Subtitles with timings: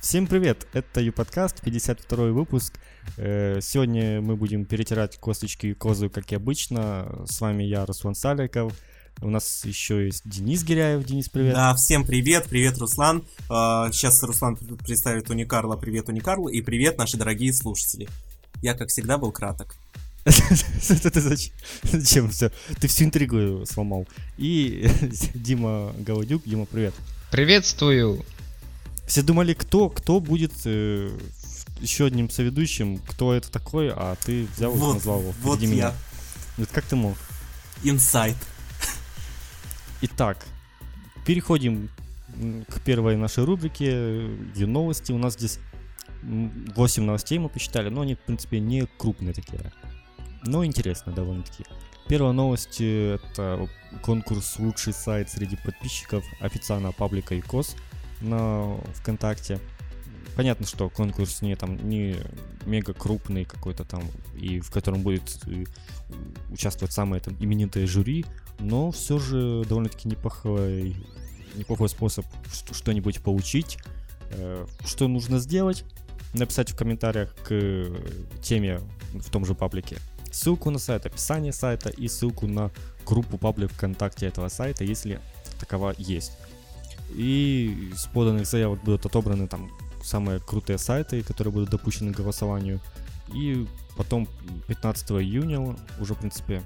[0.00, 0.68] Всем привет!
[0.72, 2.78] Это Ю-подкаст, 52 выпуск.
[3.16, 7.24] Э, сегодня мы будем перетирать косточки и козы, как и обычно.
[7.26, 8.72] С вами я, Руслан Саликов.
[9.20, 11.04] У нас еще есть Денис Гиряев.
[11.04, 11.54] Денис, привет.
[11.54, 13.26] Да, всем привет, привет, Руслан.
[13.50, 15.76] А, сейчас Руслан представит Уникарла.
[15.76, 16.46] Привет, Уникарл.
[16.46, 18.08] И привет, наши дорогие слушатели.
[18.62, 19.74] Я, как всегда, был краток.
[21.82, 22.52] Зачем все?
[22.80, 24.06] Ты всю интригу сломал.
[24.36, 24.88] И
[25.34, 26.44] Дима Голодюк.
[26.44, 26.94] Дима, привет.
[27.32, 28.24] Приветствую.
[29.08, 31.10] Все думали, кто, кто будет э,
[31.80, 35.34] еще одним соведущим, кто это такой, а ты взял вот, и назвал его.
[35.40, 35.68] Вот я.
[35.68, 35.92] Меня.
[36.58, 37.16] Вот как ты мог?
[37.82, 38.36] Инсайт.
[40.02, 40.44] Итак,
[41.24, 41.88] переходим
[42.68, 45.10] к первой нашей рубрике, где новости.
[45.12, 45.58] У нас здесь
[46.22, 49.72] 8 новостей мы посчитали, но они, в принципе, не крупные такие,
[50.44, 51.64] но интересные довольно-таки.
[52.08, 53.68] Первая новость— это
[54.02, 57.74] конкурс «Лучший сайт среди подписчиков» официального паблика ИКОС—
[58.20, 59.58] на ВКонтакте.
[60.36, 62.16] Понятно, что конкурс не там не
[62.64, 64.04] мега крупный какой-то там,
[64.36, 65.64] и в котором будет э,
[66.50, 68.24] участвовать самое там именитое жюри,
[68.60, 70.94] но все же довольно-таки неплохой,
[71.54, 72.24] неплохой способ
[72.72, 73.78] что-нибудь получить.
[74.30, 75.84] Э, что нужно сделать?
[76.34, 77.90] Написать в комментариях к
[78.42, 78.80] теме
[79.14, 79.96] в том же паблике
[80.30, 82.70] ссылку на сайт, описание сайта и ссылку на
[83.06, 85.20] группу паблик ВКонтакте этого сайта, если
[85.58, 86.32] такова есть.
[87.10, 89.70] И с поданных заявок будут отобраны там
[90.02, 92.80] самые крутые сайты, которые будут допущены к голосованию.
[93.32, 94.28] И потом
[94.68, 96.62] 15 июня уже, в принципе,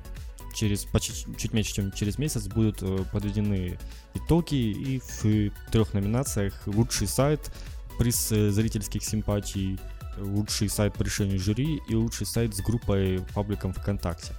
[0.55, 3.79] через почти чуть меньше, чем через месяц будут э, подведены
[4.15, 7.51] итоги и в трех номинациях лучший сайт,
[7.99, 9.79] приз э, зрительских симпатий,
[10.19, 14.35] лучший сайт по решению жюри и лучший сайт с группой пабликом ВКонтакте.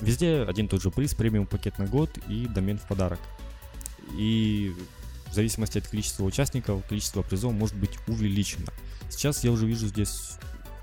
[0.00, 3.20] Везде один тот же приз, премиум пакет на год и домен в подарок.
[4.12, 4.74] И
[5.36, 8.72] зависимости от количества участников, количество призов может быть увеличено.
[9.08, 10.32] Сейчас я уже вижу здесь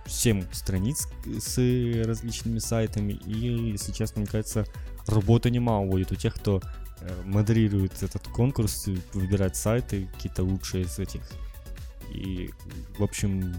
[0.06, 4.66] 7 страниц с различными сайтами, и, если честно, мне кажется,
[5.08, 6.62] работы немало будет у тех, кто
[7.00, 11.22] э, модерирует этот конкурс, выбирать сайты, какие-то лучшие из этих.
[12.12, 12.52] И,
[12.98, 13.56] в общем,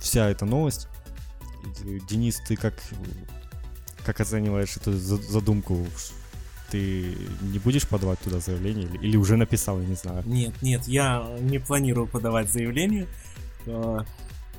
[0.00, 0.88] вся эта новость.
[2.08, 2.74] Денис, ты как,
[4.04, 5.86] как оцениваешь эту задумку?
[6.70, 10.22] Ты не будешь подавать туда заявление или, или уже написал, я не знаю?
[10.26, 13.06] Нет, нет, я не планирую подавать заявление.
[13.66, 14.04] А,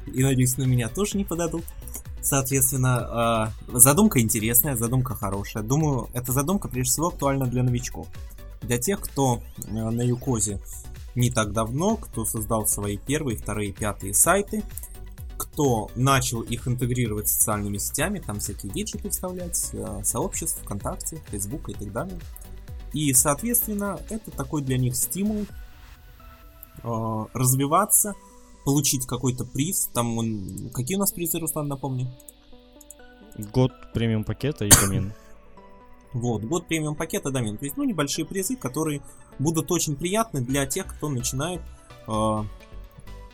[0.06, 1.64] и надеюсь, на меня тоже не подадут.
[2.22, 5.64] Соответственно, а, задумка интересная, задумка хорошая.
[5.64, 8.08] Думаю, эта задумка прежде всего актуальна для новичков.
[8.62, 10.60] Для тех, кто а, на Юкозе
[11.16, 14.64] не так давно, кто создал свои первые, вторые, пятые сайты,
[15.52, 21.70] кто начал их интегрировать с социальными сетями, там всякие виджеты вставлять, э, сообщества ВКонтакте, Facebook
[21.70, 22.20] и так далее.
[22.94, 25.46] И, соответственно, это такой для них стимул
[26.84, 28.14] э, развиваться,
[28.66, 29.90] получить какой-то приз.
[29.94, 30.70] Там он...
[30.74, 32.12] Какие у нас призы, Руслан, напомни?
[33.38, 35.14] Год премиум пакета и домен.
[36.14, 37.58] Вот, год премиум пакета домен.
[37.58, 39.02] То есть, ну, небольшие призы, которые
[39.38, 41.62] будут очень приятны для тех, кто начинает
[42.08, 42.44] э,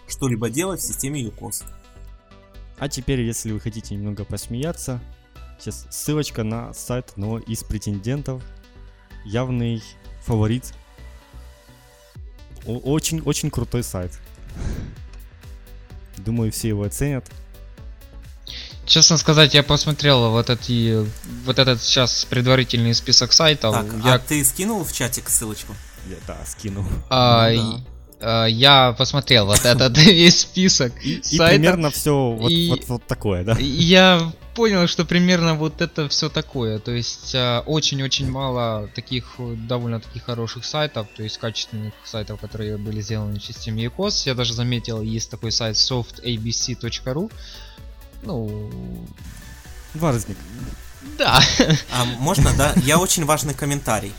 [0.07, 1.63] что-либо делать в системе ЮКОС.
[2.77, 4.99] А теперь, если вы хотите немного посмеяться,
[5.59, 8.43] сейчас ссылочка на сайт одного из претендентов.
[9.23, 9.81] Явный
[10.23, 10.73] фаворит.
[12.65, 14.11] Очень-очень крутой сайт.
[16.17, 17.29] Думаю, все его оценят.
[18.85, 21.07] Честно сказать, я посмотрел вот эти,
[21.45, 23.75] вот этот сейчас предварительный список сайтов.
[23.75, 24.13] Так, я...
[24.13, 25.73] а ты скинул в чатик ссылочку?
[26.07, 26.85] Я, да, скинул.
[27.09, 27.83] А, ну, да.
[28.19, 33.03] Э, я посмотрел вот этот весь список и, и примерно все вот, и вот, вот
[33.05, 33.55] такое, да?
[33.59, 36.79] Я понял, что примерно вот это все такое.
[36.79, 43.01] То есть э, очень-очень мало таких довольно-таки хороших сайтов, то есть качественных сайтов, которые были
[43.01, 44.23] сделаны в системе ECOS.
[44.25, 47.31] Я даже заметил, есть такой сайт softabc.ru.
[48.23, 48.71] Ну...
[49.93, 50.37] Варзник.
[51.17, 51.39] Да.
[51.91, 52.73] А можно, да?
[52.83, 54.11] Я очень важный комментарий.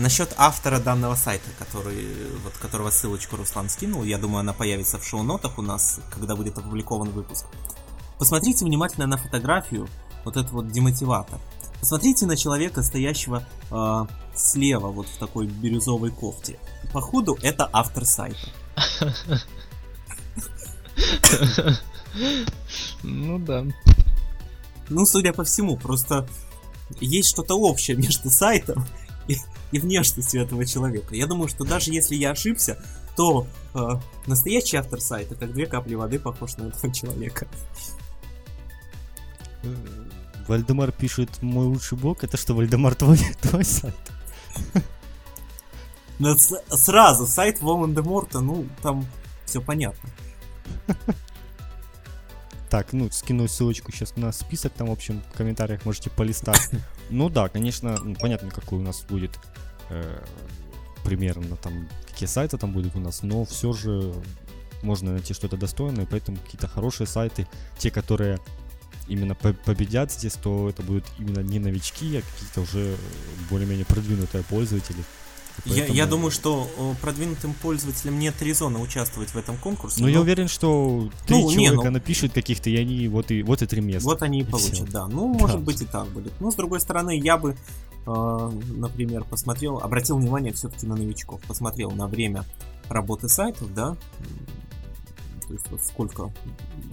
[0.00, 2.06] Насчет автора данного сайта, который,
[2.42, 6.56] вот, которого ссылочку Руслан скинул, я думаю, она появится в шоу-нотах у нас, когда будет
[6.56, 7.44] опубликован выпуск.
[8.18, 9.88] Посмотрите внимательно на фотографию,
[10.24, 11.38] вот этот вот демотиватор.
[11.80, 16.58] Посмотрите на человека, стоящего э, слева, вот в такой бирюзовой кофте.
[16.94, 18.48] Походу, это автор сайта.
[23.02, 23.66] Ну да.
[24.88, 26.26] Ну, судя по всему, просто
[27.00, 28.86] есть что-то общее между сайтом
[29.72, 31.14] и, внешностью этого человека.
[31.14, 32.82] Я думаю, что даже если я ошибся,
[33.16, 33.78] то э,
[34.26, 37.46] настоящий автор сайта, как две капли воды, похож на этого человека.
[40.48, 42.24] Вальдемар пишет мой лучший бог.
[42.24, 43.94] Это что, Вальдемар твой, твой сайт?
[46.18, 49.06] Но сразу сайт Волан-де-Морта, ну, там
[49.46, 50.08] все понятно.
[52.68, 56.70] Так, ну, скину ссылочку сейчас на список, там, в общем, в комментариях можете полистать.
[57.10, 59.38] Ну да, конечно, понятно, какой у нас будет
[59.90, 60.22] э,
[61.04, 64.14] примерно там, какие сайты там будут у нас, но все же
[64.82, 67.46] можно найти что-то достойное, поэтому какие-то хорошие сайты,
[67.78, 68.38] те, которые
[69.08, 72.96] именно победят здесь, то это будут именно не новички, а какие-то уже
[73.50, 75.02] более-менее продвинутые пользователи.
[75.64, 76.68] Я, я думаю, что
[77.00, 80.00] продвинутым пользователям нет резона участвовать в этом конкурсе.
[80.00, 80.12] Но, но...
[80.12, 81.90] я уверен, что три ну, человека не, ну...
[81.90, 84.08] напишут каких-то, и они вот и вот и три места.
[84.08, 84.84] Вот они и, и получат, все.
[84.86, 85.06] да.
[85.06, 85.40] Ну, да.
[85.40, 86.32] может быть и так будет.
[86.40, 87.56] Но с другой стороны, я бы,
[88.06, 92.44] э, например, посмотрел, обратил внимание все-таки на новичков, посмотрел на время
[92.88, 93.96] работы сайтов, да,
[95.46, 96.32] то есть вот сколько угу.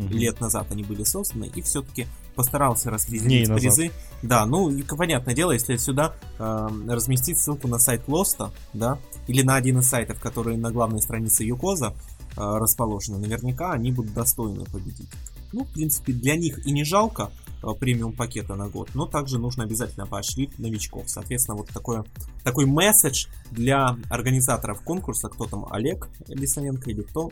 [0.09, 3.91] лет назад они были созданы, и все-таки постарался распределить призы.
[4.21, 9.55] Да, ну, понятное дело, если сюда э, разместить ссылку на сайт Лоста, да, или на
[9.55, 11.93] один из сайтов, которые на главной странице Юкоза э,
[12.37, 15.09] расположены, наверняка они будут достойны победить.
[15.51, 17.31] Ну, в принципе, для них и не жалко
[17.63, 21.09] э, премиум пакета на год, но также нужно обязательно поощрить новичков.
[21.09, 22.05] Соответственно, вот такое,
[22.43, 27.31] такой месседж для организаторов конкурса, кто там, Олег Лисаненко или кто,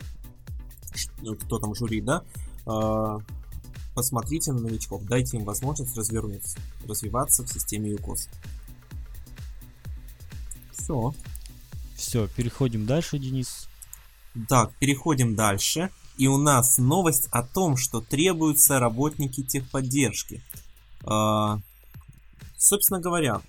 [1.40, 2.22] кто там жюри, да,
[2.66, 3.20] а,
[3.96, 8.28] посмотрите на новичков, дайте им возможность развернуться, развиваться в системе ЮКОС.
[10.72, 11.14] Все.
[11.96, 13.68] Все, переходим дальше, Денис.
[14.48, 15.90] Так, переходим дальше.
[16.18, 20.42] И у нас новость о том, что требуются работники техподдержки.
[21.02, 21.60] А,
[22.56, 23.40] собственно говоря,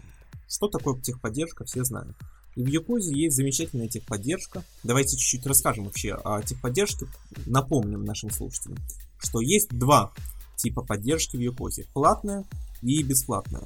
[0.47, 2.15] что такое техподдержка, все знают.
[2.55, 4.63] И в Юкозе есть замечательная техподдержка.
[4.83, 7.07] Давайте чуть-чуть расскажем вообще о техподдержке.
[7.45, 8.77] Напомним нашим слушателям,
[9.19, 10.13] что есть два
[10.57, 11.85] типа поддержки в Юкозе.
[11.93, 12.43] Платная
[12.81, 13.63] и бесплатная.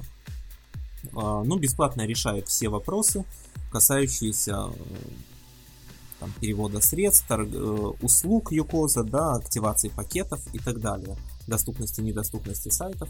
[1.14, 3.24] А, ну, бесплатная решает все вопросы,
[3.72, 4.98] касающиеся э,
[6.20, 11.16] там, перевода средств, э, услуг Юкоза, да, активации пакетов и так далее,
[11.48, 13.08] доступности, недоступности сайтов.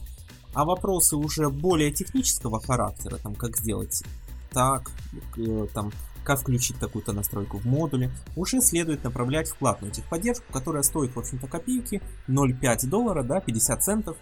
[0.55, 4.03] А вопросы уже более технического характера, там, как сделать
[4.51, 4.91] так,
[5.37, 5.93] э, там,
[6.25, 11.19] как включить такую-то настройку в модуле, уже следует направлять в платную техподдержку, которая стоит, в
[11.19, 14.17] общем-то, копейки, 0,5 доллара, да, 50 центов.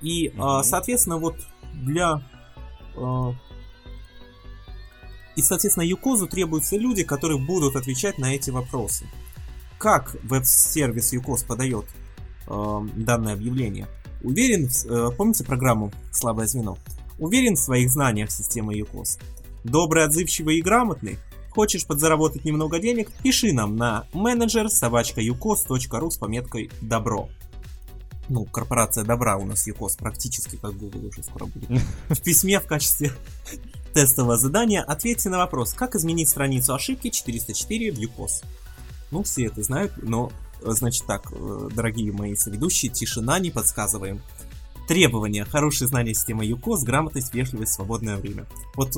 [0.00, 0.62] И, mm-hmm.
[0.62, 1.36] соответственно, вот
[1.74, 2.22] для...
[2.96, 3.32] Э,
[5.36, 9.06] и, соответственно, Юкозу требуются люди, которые будут отвечать на эти вопросы.
[9.78, 11.86] Как веб-сервис Юкоз подает
[12.48, 13.86] э, данное объявление?
[14.22, 14.68] Уверен,
[15.16, 16.76] помните программу «Слабое звено»?
[17.18, 19.18] Уверен в своих знаниях системы Юкоз.
[19.64, 21.18] Добрый, отзывчивый и грамотный?
[21.58, 23.10] Хочешь подзаработать немного денег?
[23.20, 27.30] Пиши нам на менеджер собачка.юкос.ру с пометкой «Добро».
[28.28, 31.68] Ну, корпорация добра у нас ЮКОС практически как Google уже скоро будет.
[32.10, 33.10] В письме в качестве
[33.92, 38.42] тестового задания ответьте на вопрос, как изменить страницу ошибки 404 в ЮКОС.
[39.10, 40.30] Ну, все это знают, но,
[40.62, 44.22] значит так, э, дорогие мои соведущие, тишина, не подсказываем.
[44.86, 45.44] Требования.
[45.44, 48.46] Хорошее знание системы ЮКОС, грамотность, вежливость, свободное время.
[48.76, 48.94] Вот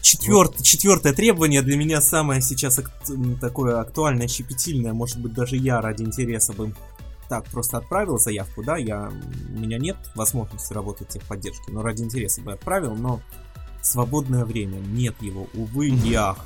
[0.00, 0.62] Четверт.
[0.62, 2.90] Четвертое требование для меня самое сейчас ак-
[3.40, 4.92] такое актуальное, щепетильное.
[4.92, 6.74] Может быть, даже я ради интереса бы
[7.28, 9.10] так просто отправил заявку, да, я,
[9.54, 13.22] у меня нет возможности работать в техподдержке, но ради интереса бы отправил, но
[13.80, 16.44] свободное время, нет его, увы и ах.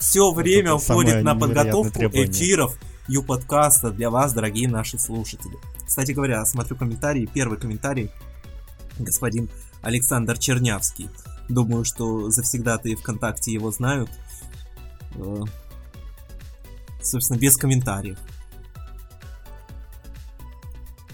[0.00, 2.00] Все время уходит на подготовку
[2.40, 2.76] эфиров
[3.06, 5.56] Ю-подкаста для вас, дорогие наши слушатели.
[5.86, 8.10] Кстати говоря, смотрю комментарии, первый комментарий,
[8.98, 9.50] господин
[9.82, 11.08] Александр Чернявский.
[11.52, 14.08] Думаю, что завсегда-то ВКонтакте его знают.
[15.16, 15.40] Э,
[17.02, 18.18] собственно, без комментариев.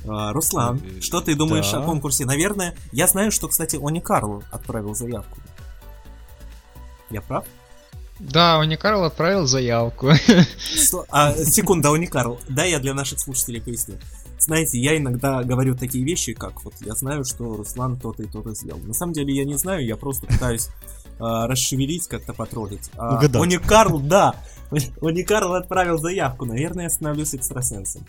[0.06, 1.78] А, Руслан, э, что ты думаешь да.
[1.78, 2.24] о конкурсе?
[2.24, 5.38] Наверное, я знаю, что, кстати, Они Карл отправил заявку.
[7.10, 7.44] Я прав?
[8.20, 10.12] Да, Они Карл отправил заявку.
[11.10, 13.96] А, секунда, Они Карл, да, я для наших слушателей поясню
[14.48, 18.54] знаете, я иногда говорю такие вещи, как вот я знаю, что Руслан то-то и то-то
[18.54, 18.80] сделал.
[18.80, 22.90] На самом деле я не знаю, я просто пытаюсь э, расшевелить, как-то потроллить.
[22.96, 24.34] А, Они Карл, да,
[25.02, 28.06] Они Карл отправил заявку, наверное, я становлюсь экстрасенсом.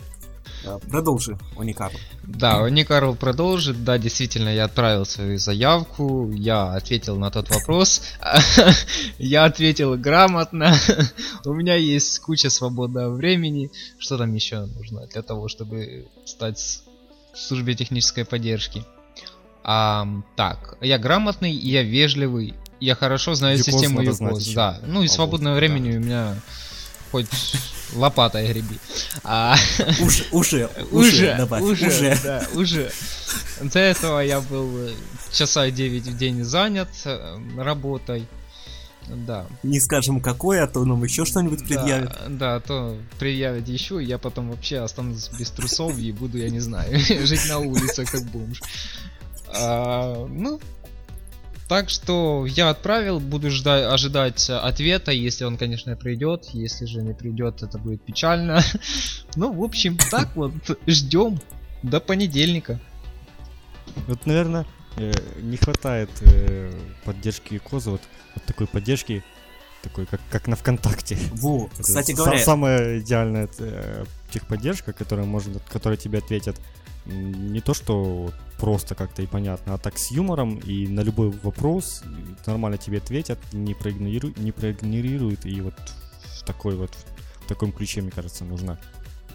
[0.64, 1.98] Э, продолжи, Уникарл.
[2.24, 3.84] Да, Уникарл продолжит.
[3.84, 8.02] Да, действительно, я отправил свою заявку, я ответил на тот вопрос.
[9.18, 10.74] Я ответил грамотно.
[11.46, 13.72] У меня есть куча свободного времени.
[13.98, 16.84] Что там еще нужно для того, чтобы стать
[17.34, 18.84] в службе технической поддержки?
[19.64, 24.80] А, так, я грамотный, я вежливый, я хорошо знаю Юкос систему ЮКОС, да.
[24.86, 26.36] Ну и свободного времени у меня
[27.12, 27.28] хоть
[27.94, 28.80] лопатой греби.
[29.24, 29.56] А...
[30.02, 32.20] Уже, уже, уже, добавь, уже, уже.
[32.24, 32.92] Да, уже.
[33.62, 34.90] До этого я был
[35.32, 38.28] часа 9 в день занят э, работой.
[39.08, 39.48] Да.
[39.64, 42.16] Не скажем какое, а то нам еще что-нибудь предъявят.
[42.28, 46.50] Да, да, то предъявят еще, и я потом вообще останусь без трусов и буду, я
[46.50, 48.62] не знаю, жить на улице как бомж.
[49.48, 50.60] А, ну,
[51.70, 56.46] так что я отправил, буду ждать, ожидать ответа, если он, конечно, придет.
[56.52, 58.62] Если же не придет, это будет печально.
[59.36, 60.52] Ну, в общем, так вот,
[60.88, 61.40] ждем
[61.84, 62.80] до понедельника.
[64.08, 64.66] Вот, наверное,
[64.98, 65.12] э,
[65.42, 66.74] не хватает э,
[67.06, 68.02] поддержки Коза, вот,
[68.34, 69.24] вот такой поддержки,
[69.84, 71.16] такой, как, как на ВКонтакте.
[71.34, 76.60] Во, Это кстати говоря, самая идеальная э, техподдержка, которая может, которая тебе ответят
[77.06, 82.04] не то, что просто как-то и понятно, а так с юмором и на любой вопрос
[82.46, 85.76] нормально тебе ответят, не, проигнориру- не проигнорируют, и вот
[86.40, 86.94] в такой вот,
[87.44, 88.80] в таком ключе, мне кажется, нужно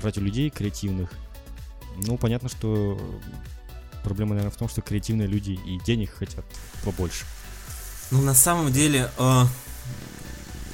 [0.03, 1.11] брать у людей креативных.
[1.97, 3.01] Ну, понятно, что
[4.03, 6.45] проблема, наверное, в том, что креативные люди и денег хотят
[6.85, 7.25] побольше.
[8.11, 9.45] Ну, на самом деле, э,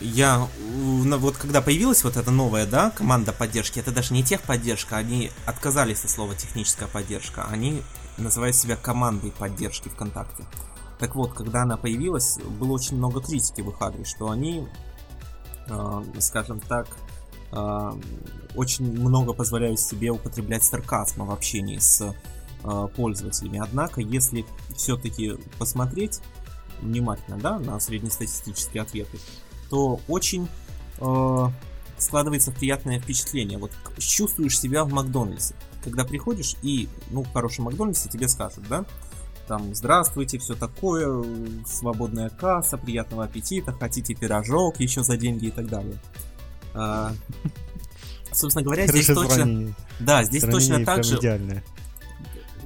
[0.00, 5.30] я, вот когда появилась вот эта новая, да, команда поддержки, это даже не техподдержка, они
[5.46, 7.82] отказались от слова техническая поддержка, они
[8.18, 10.44] называют себя командой поддержки ВКонтакте.
[10.98, 14.68] Так вот, когда она появилась, было очень много критики в их адрес, что они,
[15.68, 16.88] э, скажем так,
[17.52, 17.92] э,
[18.54, 22.14] очень много позволяют себе употреблять сарказма в общении с
[22.62, 23.60] э, пользователями.
[23.62, 24.44] Однако, если
[24.76, 26.20] все-таки посмотреть
[26.82, 29.18] внимательно, да, на среднестатистические ответы,
[29.70, 30.48] то очень
[30.98, 31.46] э,
[31.96, 33.58] складывается приятное впечатление.
[33.58, 35.54] Вот чувствуешь себя в Макдональдсе.
[35.82, 38.84] Когда приходишь и, ну, в хорошем Макдональдсе тебе скажут, да,
[39.46, 41.24] там, здравствуйте, все такое,
[41.66, 45.96] свободная касса, приятного аппетита, хотите пирожок еще за деньги и так далее.
[46.72, 47.12] А,
[48.32, 51.64] собственно говоря, здесь Хорошее точно, да, здесь точно так же идеальное.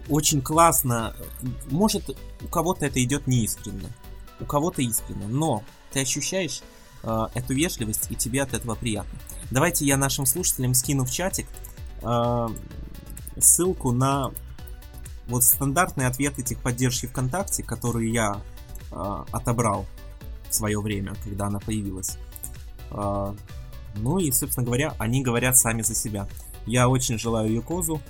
[0.09, 1.15] очень классно.
[1.71, 3.89] Может, у кого-то это идет неискренно,
[4.41, 6.63] у кого-то искренне, но ты ощущаешь
[7.03, 9.19] э, эту вежливость, и тебе от этого приятно.
[9.51, 11.47] Давайте я нашим слушателям скину в чатик
[12.03, 12.49] э,
[13.39, 14.33] ссылку на
[15.27, 18.41] вот стандартные ответы техподдержки ВКонтакте, которые я
[18.91, 19.87] э, отобрал
[20.49, 22.19] в свое время, когда она появилась.
[22.91, 23.35] Э,
[23.97, 26.29] ну и, собственно говоря, они говорят сами за себя.
[26.67, 28.01] Я очень желаю Юкозу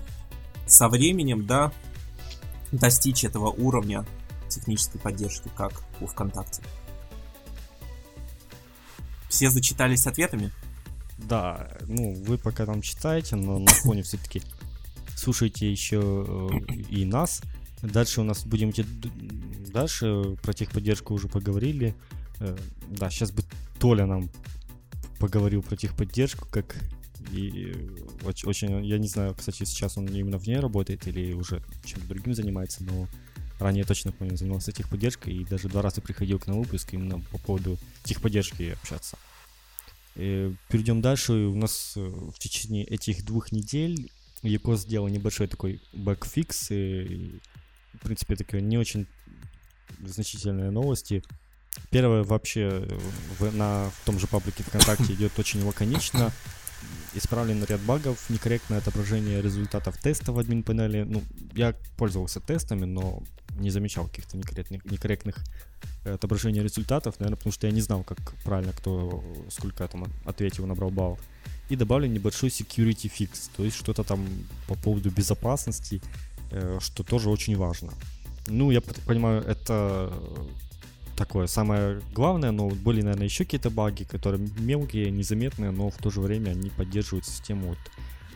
[0.67, 1.73] со временем, да,
[2.73, 4.05] достичь этого уровня
[4.49, 6.63] технической поддержки, как у ВКонтакте.
[9.29, 10.53] Все зачитались ответами?
[11.19, 14.43] Да, ну, вы пока там читаете, но на фоне все-таки
[15.17, 17.43] слушайте еще э, и нас.
[17.83, 18.85] Дальше у нас будем идти
[19.73, 21.95] дальше, про техподдержку уже поговорили.
[22.41, 22.57] Э,
[22.91, 23.43] Да, сейчас бы
[23.79, 24.31] Толя нам
[25.19, 26.77] поговорил про техподдержку, как
[27.33, 27.73] и
[28.23, 32.07] оч- очень, я не знаю, кстати, сейчас он именно в ней работает или уже чем-то
[32.09, 33.09] другим занимается, но
[33.59, 37.39] ранее точно помню, занимался техподдержкой и даже два раза приходил к нам выпуск именно по
[37.39, 39.17] поводу техподдержки общаться.
[40.17, 41.33] Э, Перейдем дальше.
[41.33, 44.11] У нас э, в течение этих двух недель
[44.45, 46.71] Яко сделал небольшой такой bugfix.
[46.71, 47.41] И,
[47.95, 49.07] в принципе, такие не очень
[50.05, 51.23] значительные новости.
[51.91, 52.87] Первое вообще
[53.39, 56.31] в, на в том же паблике ВКонтакте идет очень лаконично.
[57.15, 61.05] Исправлен ряд багов, некорректное отображение результатов теста в админ панели.
[61.05, 61.23] Ну,
[61.55, 63.23] я пользовался тестами, но
[63.57, 65.37] не замечал каких-то некорректных, некорректных
[66.05, 70.67] э, отображений результатов, наверное, потому что я не знал, как правильно кто сколько там ответил,
[70.67, 71.21] набрал баллов.
[71.69, 74.27] И добавлен небольшой security fix, то есть что-то там
[74.69, 76.03] по поводу безопасности,
[76.51, 77.93] э, что тоже очень важно.
[78.47, 80.13] Ну, я понимаю, это
[81.17, 86.11] такое самое главное, но были, наверное, еще какие-то баги, которые мелкие, незаметные, но в то
[86.11, 87.79] же время они поддерживают систему вот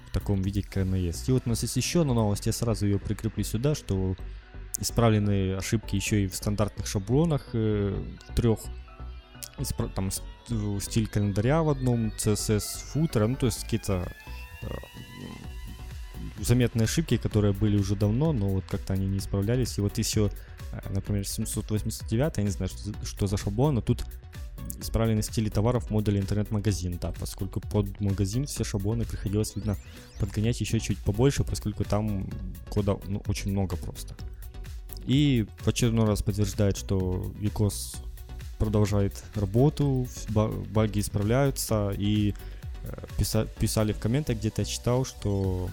[0.08, 1.28] в таком виде, как она есть.
[1.28, 4.16] И вот у нас есть еще одна новость, я сразу ее прикреплю сюда, что
[4.80, 8.02] исправлены ошибки еще и в стандартных шаблонах э,
[8.34, 8.60] трех.
[9.58, 10.10] Испра- там
[10.80, 14.10] стиль календаря в одном, CSS футера, ну то есть какие-то
[14.62, 14.66] э,
[16.40, 19.78] заметные ошибки, которые были уже давно, но вот как-то они не исправлялись.
[19.78, 20.30] И вот еще,
[20.72, 24.04] э, например, 789, я не знаю, что, что за шаблон, но тут
[24.80, 29.76] исправлены стили товаров в модуле интернет-магазин, да, поскольку под магазин все шаблоны приходилось, видно,
[30.20, 32.28] подгонять еще чуть побольше, поскольку там
[32.68, 34.14] кода ну, очень много просто.
[35.06, 37.96] И в очередной раз подтверждает, что Викос
[38.58, 42.34] продолжает работу, ба- баги исправляются, и
[42.84, 45.68] э, писа- писали в комментах, где-то я читал, что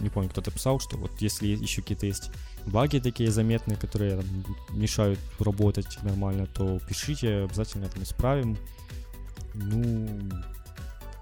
[0.00, 2.30] не помню, кто-то писал, что вот если еще какие-то есть
[2.66, 4.26] баги такие заметные, которые там,
[4.70, 8.56] мешают работать нормально, то пишите, обязательно там исправим.
[9.54, 10.08] Ну,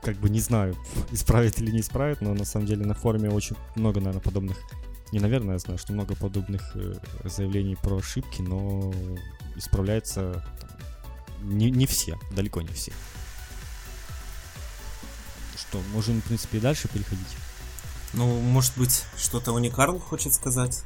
[0.03, 0.77] как бы не знаю,
[1.13, 4.57] исправит или не исправит, но на самом деле на форуме очень много, наверное, подобных
[5.13, 8.93] не, наверное, я знаю, что много подобных э, заявлений про ошибки, но
[9.57, 10.71] исправляется там,
[11.57, 12.93] не, не все, далеко не все.
[15.57, 17.27] Что, можем, в принципе, и дальше переходить.
[18.13, 20.85] Ну, может быть, что-то Уникарл хочет сказать?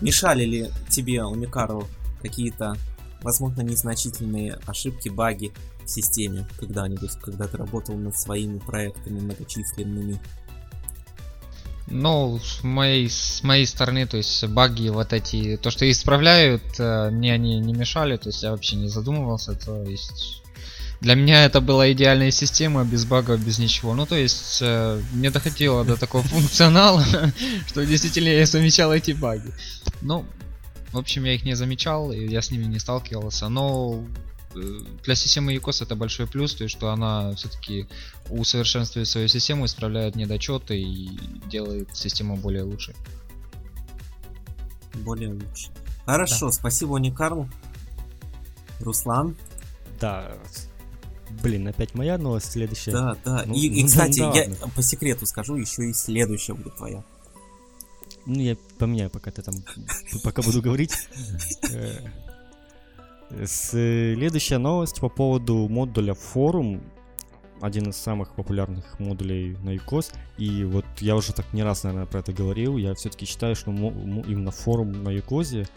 [0.00, 1.86] Мешали ли тебе, Уникарл,
[2.20, 2.76] какие-то,
[3.22, 5.52] возможно, незначительные ошибки, баги
[5.84, 10.20] в системе когда-нибудь, когда ты работал над своими проектами многочисленными?
[11.94, 17.10] Ну, с моей, с моей стороны, то есть баги вот эти, то, что исправляют, э,
[17.10, 20.42] мне они не мешали, то есть я вообще не задумывался, то есть
[21.02, 23.92] для меня это была идеальная система, без багов, без ничего.
[23.92, 27.04] Ну, то есть, э, мне доходило до такого функционала,
[27.68, 29.52] что действительно я замечал эти баги.
[30.00, 30.24] Ну,
[30.92, 34.02] в общем, я их не замечал, и я с ними не сталкивался, но
[34.54, 37.88] для системы ECOS это большой плюс, то есть что она все-таки
[38.28, 41.08] усовершенствует свою систему, исправляет недочеты и
[41.46, 42.94] делает систему более лучше.
[44.94, 45.70] Более лучше.
[46.04, 46.52] Хорошо, да.
[46.52, 47.48] спасибо, Уникарл.
[48.80, 49.36] Руслан.
[50.00, 50.36] Да,
[51.40, 52.92] Блин, опять моя новость следующая.
[52.92, 53.44] Да, да.
[53.46, 54.68] Ну, и, и, ну, кстати, да, я ладно.
[54.74, 57.04] по секрету скажу, еще и следующая будет твоя.
[58.26, 59.54] Ну, я поменяю, пока ты там,
[60.22, 60.92] пока буду говорить.
[63.44, 66.82] Следующая новость по поводу модуля форум.
[67.60, 70.14] Один из самых популярных модулей на UCOS.
[70.36, 72.76] И вот я уже так не раз, наверное, про это говорил.
[72.76, 75.68] Я все-таки считаю, что именно форум на UCOS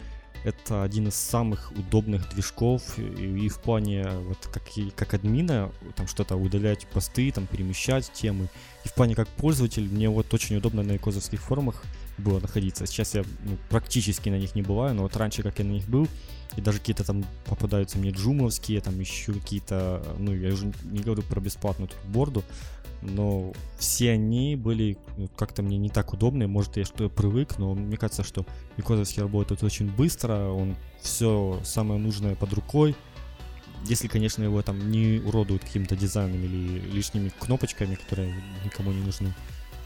[0.44, 4.62] это один из самых удобных движков и, и в плане вот как,
[4.94, 8.48] как админа, там что-то удалять посты, там перемещать темы.
[8.84, 11.82] И в плане как пользователь мне вот очень удобно на икозовских форумах
[12.18, 12.86] было находиться.
[12.86, 15.88] Сейчас я ну, практически на них не бываю, но вот раньше, как я на них
[15.88, 16.06] был,
[16.56, 21.22] и даже какие-то там попадаются мне джумовские, там еще какие-то, ну, я уже не говорю
[21.22, 22.44] про бесплатную тут борду,
[23.02, 26.48] но все они были ну, как-то мне не так удобные.
[26.48, 32.00] Может, я что привык, но мне кажется, что Микозовский работает очень быстро, он все самое
[32.00, 32.96] нужное под рукой.
[33.84, 39.34] Если, конечно, его там не уродуют каким-то дизайном или лишними кнопочками, которые никому не нужны,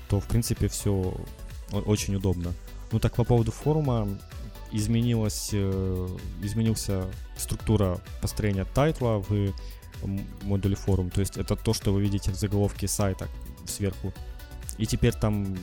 [0.09, 1.15] то, в принципе, все
[1.73, 2.53] очень удобно.
[2.93, 4.09] Ну так, по поводу форума,
[4.73, 6.09] изменилась, э,
[6.43, 7.07] изменился
[7.37, 9.53] структура построения тайтла в
[10.43, 11.11] модуле форум.
[11.11, 13.29] То есть это то, что вы видите в заголовке сайта
[13.67, 14.13] сверху.
[14.79, 15.57] И теперь там,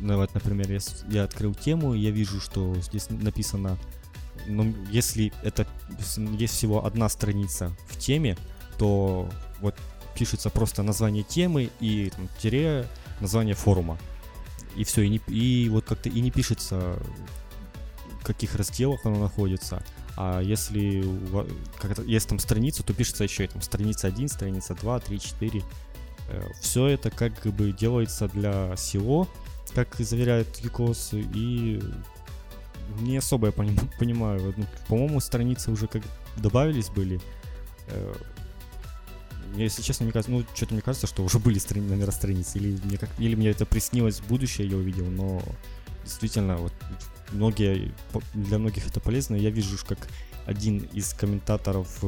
[0.00, 0.78] ну, вот, например, я,
[1.10, 3.78] я открыл тему, я вижу, что здесь написано,
[4.46, 5.66] ну, если это
[6.38, 8.36] есть всего одна страница в теме,
[8.78, 9.28] то
[9.60, 9.74] вот
[10.14, 12.86] пишется просто название темы и там, тире
[13.20, 13.98] название форума.
[14.76, 16.98] И все, и, не, и вот как-то и не пишется,
[18.26, 19.82] каких разделах оно находится.
[20.16, 21.04] А если
[22.06, 25.62] есть там страница, то пишется еще и там страница 1, страница 2, 3, 4.
[26.60, 29.28] Все это как бы делается для SEO,
[29.74, 31.80] как заверяют Юкос, и
[33.00, 33.52] не особо я
[33.98, 34.54] понимаю.
[34.56, 36.02] Ну, по-моему, страницы уже как
[36.36, 37.20] добавились были.
[37.88, 38.14] Э,
[39.54, 42.78] если честно, мне кажется, ну, что-то мне кажется, что уже были страни- номера страниц, или
[42.84, 45.42] мне, как, или мне это приснилось в будущее, я увидел, но
[46.06, 46.72] действительно, вот
[47.32, 47.92] многие,
[48.34, 49.34] для многих это полезно.
[49.34, 49.98] Я вижу, как
[50.46, 52.02] один из комментаторов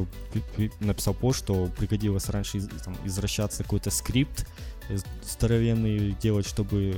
[0.79, 4.47] написал пост, что пригодилось раньше там, извращаться какой-то скрипт
[4.87, 6.95] э, здоровенный делать, чтобы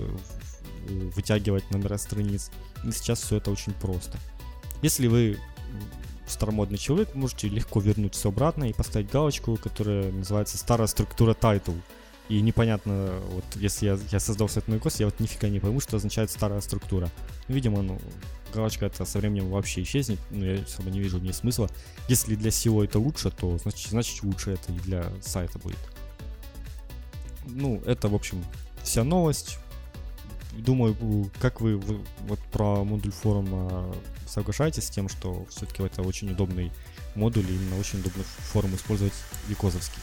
[1.15, 2.51] вытягивать номера страниц.
[2.83, 4.17] И сейчас все это очень просто.
[4.81, 5.39] Если вы
[6.27, 11.79] старомодный человек, можете легко вернуть все обратно и поставить галочку, которая называется старая структура title.
[12.29, 15.97] И непонятно, вот если я, я создал сайт Майкос, я вот нифига не пойму, что
[15.97, 17.09] означает старая структура.
[17.47, 17.99] Ну, видимо, ну,
[18.53, 21.69] галочка это со временем вообще исчезнет, но я особо не вижу не смысла.
[22.07, 25.79] Если для SEO это лучше, то значит, значит лучше это и для сайта будет.
[27.45, 28.43] Ну, это, в общем,
[28.83, 29.57] вся новость.
[30.53, 30.95] Думаю,
[31.39, 33.93] как вы вот про модуль форума
[34.27, 36.71] соглашаетесь с тем, что все-таки это очень удобный
[37.15, 39.13] модуль и именно очень удобный форум использовать
[39.47, 40.01] Викозовский?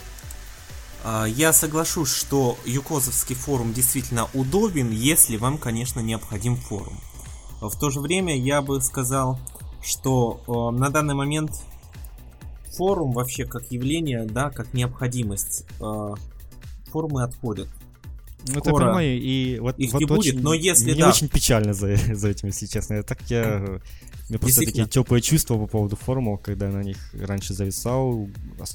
[1.04, 6.98] А, я соглашусь, что Юкозовский форум действительно удобен, если вам, конечно, необходим форум.
[7.60, 9.38] В то же время я бы сказал,
[9.82, 11.50] что э, на данный момент
[12.76, 15.66] форум вообще как явление, да, как необходимость,
[16.90, 17.68] форумы отходят.
[18.52, 21.10] Ну, это понимаю, и вот, их вот не очень, будет, но если мне да.
[21.10, 22.94] очень печально за, за этим, если честно.
[22.94, 23.80] Я так я
[24.28, 28.28] мне просто такие теплые чувства по поводу форумов, когда на них раньше зависал,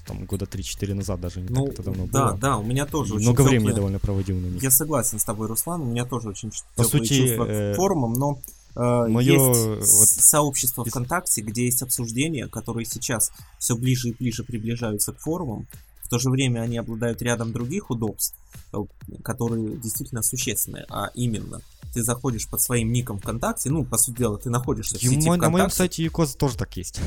[0.08, 2.38] там года 3-4 назад даже не ну, так это давно да, было.
[2.38, 3.60] Да, у меня тоже очень Много теплые...
[3.60, 4.64] времени довольно проводил на них.
[4.64, 7.74] Я согласен с тобой, Руслан, у меня тоже очень по теплые сути, чувства э...
[7.74, 8.40] к форумам, но
[8.76, 10.10] э, Мое есть вот...
[10.10, 15.68] сообщество ВКонтакте, где есть обсуждения, которые сейчас все ближе и ближе приближаются к форумам.
[16.13, 18.38] В то же время они обладают рядом других удобств,
[18.71, 18.78] э,
[19.23, 21.60] которые действительно существенные, а именно
[21.91, 25.41] ты заходишь под своим ником ВКонтакте, ну, по сути дела, ты находишься в сети ВКонтакте.
[25.41, 26.99] На моем сайте Якоза тоже так есть.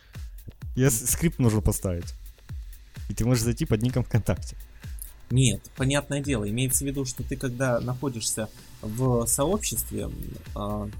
[0.76, 2.12] Я скрипт нужно поставить.
[3.08, 4.54] И ты можешь зайти под ником ВКонтакте.
[5.30, 8.50] Нет, понятное дело, имеется в виду, что ты когда находишься
[8.82, 10.10] в сообществе,
[10.54, 10.90] а,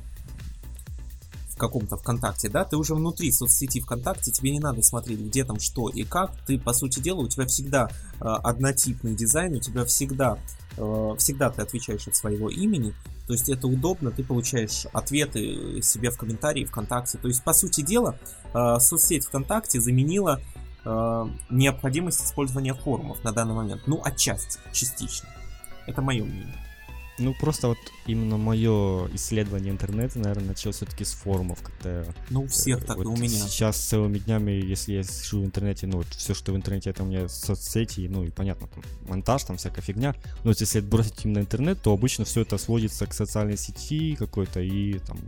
[1.57, 5.59] в каком-то ВКонтакте, да, ты уже внутри соцсети ВКонтакте, тебе не надо смотреть, где там
[5.59, 6.33] что и как.
[6.47, 7.89] Ты, по сути дела, у тебя всегда
[8.21, 10.39] а, однотипный дизайн, у тебя всегда,
[10.77, 12.93] а, всегда ты отвечаешь от своего имени.
[13.27, 17.17] То есть это удобно, ты получаешь ответы себе в комментарии ВКонтакте.
[17.17, 18.19] То есть, по сути дела,
[18.53, 20.41] а, соцсеть ВКонтакте заменила
[20.85, 23.83] э, необходимость использования форумов на данный момент.
[23.87, 25.29] Ну, отчасти, частично.
[25.87, 26.66] Это мое мнение.
[27.19, 32.47] Ну, просто вот именно мое исследование интернета, наверное, началось все-таки с форумов, когда Ну, у
[32.47, 33.29] всех Э, так, вот и у меня.
[33.29, 37.03] Сейчас целыми днями, если я сижу в интернете, ну вот все, что в интернете, это
[37.03, 40.15] у меня соцсети, ну и понятно, там монтаж, там всякая фигня.
[40.45, 44.61] Но вот если отбросить именно интернет, то обычно все это сводится к социальной сети какой-то
[44.61, 45.19] и там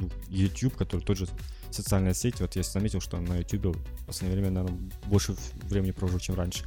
[0.00, 1.28] ну, YouTube, который тоже
[1.70, 2.40] социальная сеть.
[2.40, 6.64] Вот я заметил, что на YouTube в последнее время, наверное, больше времени провожу, чем раньше.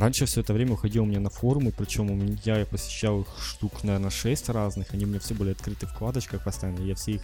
[0.00, 3.28] Раньше все это время уходил у меня на форумы, причем у меня я посещал их
[3.38, 7.16] штук, наверное, 6 разных, они у меня все были открыты в вкладочках постоянно, я все
[7.16, 7.22] их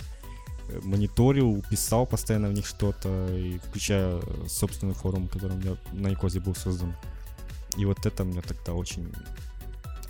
[0.69, 3.31] э, мониторил, писал постоянно в них что-то,
[3.65, 6.95] включая э, собственный форум, который у меня на Никозе был создан.
[7.79, 9.11] И вот это мне тогда очень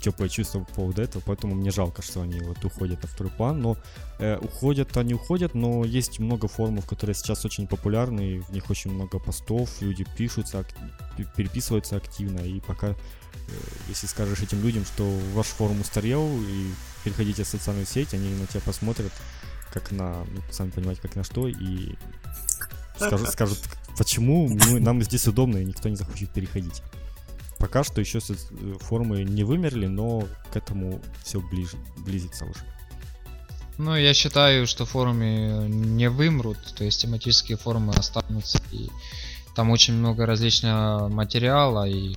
[0.06, 3.60] теплое чувство по поводу этого, поэтому мне жалко, что они вот уходят на второй план,
[3.60, 3.76] но
[4.20, 8.92] э, уходят они уходят, но есть много форумов, которые сейчас очень популярны, в них очень
[8.92, 10.74] много постов, люди пишутся, ак-
[11.16, 12.94] пе- переписываются активно, и пока, э,
[13.88, 15.02] если скажешь этим людям, что
[15.34, 16.70] ваш форум устарел, и
[17.04, 19.12] переходите в социальную сеть, они на тебя посмотрят,
[19.72, 21.96] как на, ну, сами понимаете, как на что, и
[22.96, 23.58] скажут, скажут
[23.98, 26.82] почему мы, нам здесь удобно, и никто не захочет переходить.
[27.58, 32.60] Пока что еще э, форумы не вымерли, но к этому все ближе, близится уже.
[33.78, 38.88] Ну, я считаю, что форумы не вымрут, то есть тематические форумы останутся, и
[39.54, 42.16] там очень много различного материала, и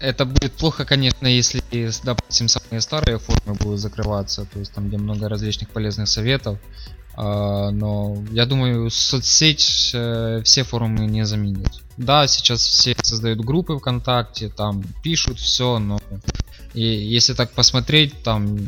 [0.00, 1.62] это будет плохо, конечно, если,
[2.02, 6.58] допустим, самые старые форумы будут закрываться, то есть там, где много различных полезных советов,
[7.16, 11.82] но я думаю, соцсеть э, все форумы не заменит.
[11.96, 16.00] Да, сейчас все создают группы ВКонтакте, там пишут все, но
[16.74, 18.58] и если так посмотреть, там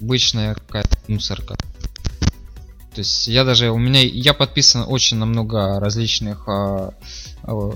[0.00, 1.56] обычная какая-то мусорка.
[2.94, 6.92] То есть я даже у меня я подписан очень на много различных а,
[7.42, 7.70] а,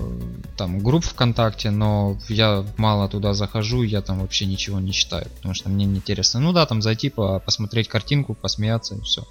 [0.55, 5.55] там групп ВКонтакте, но я мало туда захожу, я там вообще ничего не читаю, потому
[5.55, 6.39] что мне не интересно.
[6.39, 9.27] Ну да, там зайти по- посмотреть картинку, посмеяться и все.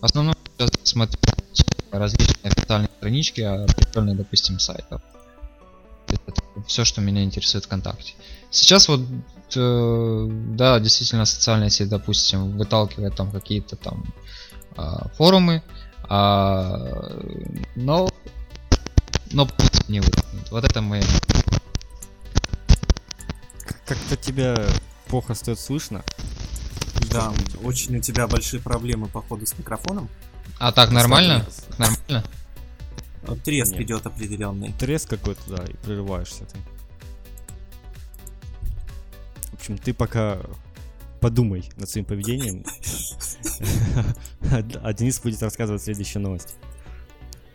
[0.00, 1.18] В основном сейчас смотрю
[1.90, 5.02] различные официальные странички определенных, допустим, сайтов.
[6.08, 8.14] Это все, что меня интересует ВКонтакте.
[8.50, 9.00] Сейчас вот,
[9.56, 14.04] э, да, действительно, социальная сеть, допустим, выталкивает там какие-то там
[14.76, 15.62] а, форумы,
[16.08, 17.20] а,
[17.76, 18.08] но,
[19.32, 20.50] но путь не вытолкнет.
[20.50, 21.02] Вот это мы.
[23.86, 24.56] Как-то тебя
[25.08, 26.02] плохо стоит слышно.
[27.10, 27.32] Да,
[27.62, 30.08] очень у тебя большие проблемы, походу, с микрофоном.
[30.58, 31.46] А так нормально?
[31.78, 32.24] Нормально?
[33.44, 33.82] Треск Нет.
[33.82, 34.72] идет определенный.
[34.78, 36.56] Треск какой-то, да, и прерываешься ты.
[39.50, 40.40] В общем, ты пока
[41.20, 42.64] подумай над своим поведением.
[44.50, 46.56] А Денис будет рассказывать следующую новость.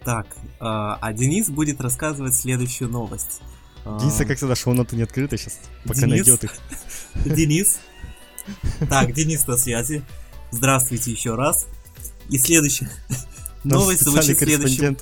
[0.03, 0.27] Так,
[0.59, 3.41] а а Денис будет рассказывать следующую новость.
[3.85, 6.53] А, Дениса, как всегда, шоу-ноты не открыты сейчас, пока найдет их.
[7.25, 7.79] Денис.
[8.89, 10.03] Так, Денис на связи.
[10.51, 11.67] Здравствуйте еще раз.
[12.29, 12.89] И следующая
[13.63, 14.97] новость звучит следующим.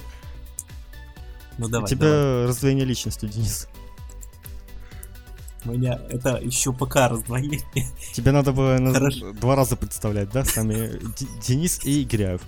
[1.57, 2.45] Ну У давай, тебя давай.
[2.47, 3.67] раздвоение личности, Денис.
[5.65, 7.61] У меня это еще пока раздвоение.
[8.13, 9.33] Тебе надо было Хорошо.
[9.33, 12.41] два раза представлять, да, с нами Д- Денис и Игоряев.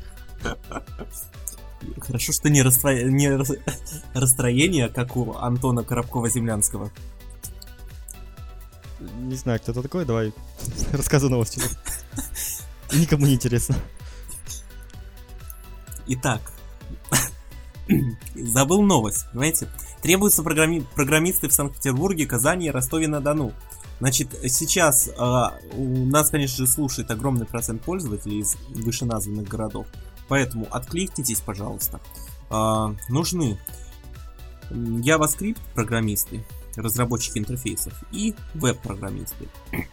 [2.02, 3.52] Хорошо, что не, расстро- не рас-
[4.14, 6.92] расстроение, как у Антона Коробкова-Землянского.
[9.00, 10.34] Не знаю, кто это такой, давай
[10.92, 11.62] рассказывай новости.
[12.94, 13.76] Никому не интересно.
[16.08, 16.42] Итак,
[18.36, 19.68] забыл новость, понимаете?
[20.02, 23.54] Требуются программи- программисты в Санкт-Петербурге, Казани и Ростове-на-Дону.
[24.00, 29.88] Значит, сейчас а, у нас, конечно же, слушает огромный процент пользователей из вышеназванных городов.
[30.30, 32.00] Поэтому откликнитесь, пожалуйста.
[32.50, 33.60] А, нужны
[34.72, 36.46] JavaScript программисты,
[36.80, 39.48] разработчики интерфейсов и веб-программисты.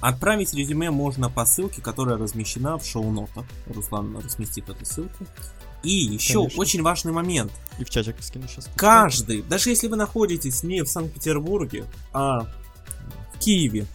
[0.00, 3.44] Отправить резюме можно по ссылке, которая размещена в шоу-нотах.
[3.72, 5.24] Руслан разместит эту ссылку.
[5.84, 6.60] И еще Конечно.
[6.60, 7.52] очень важный момент.
[7.78, 8.68] И в чатик скину сейчас.
[8.76, 12.48] Каждый, даже если вы находитесь не в Санкт-Петербурге, а
[13.34, 13.86] в Киеве,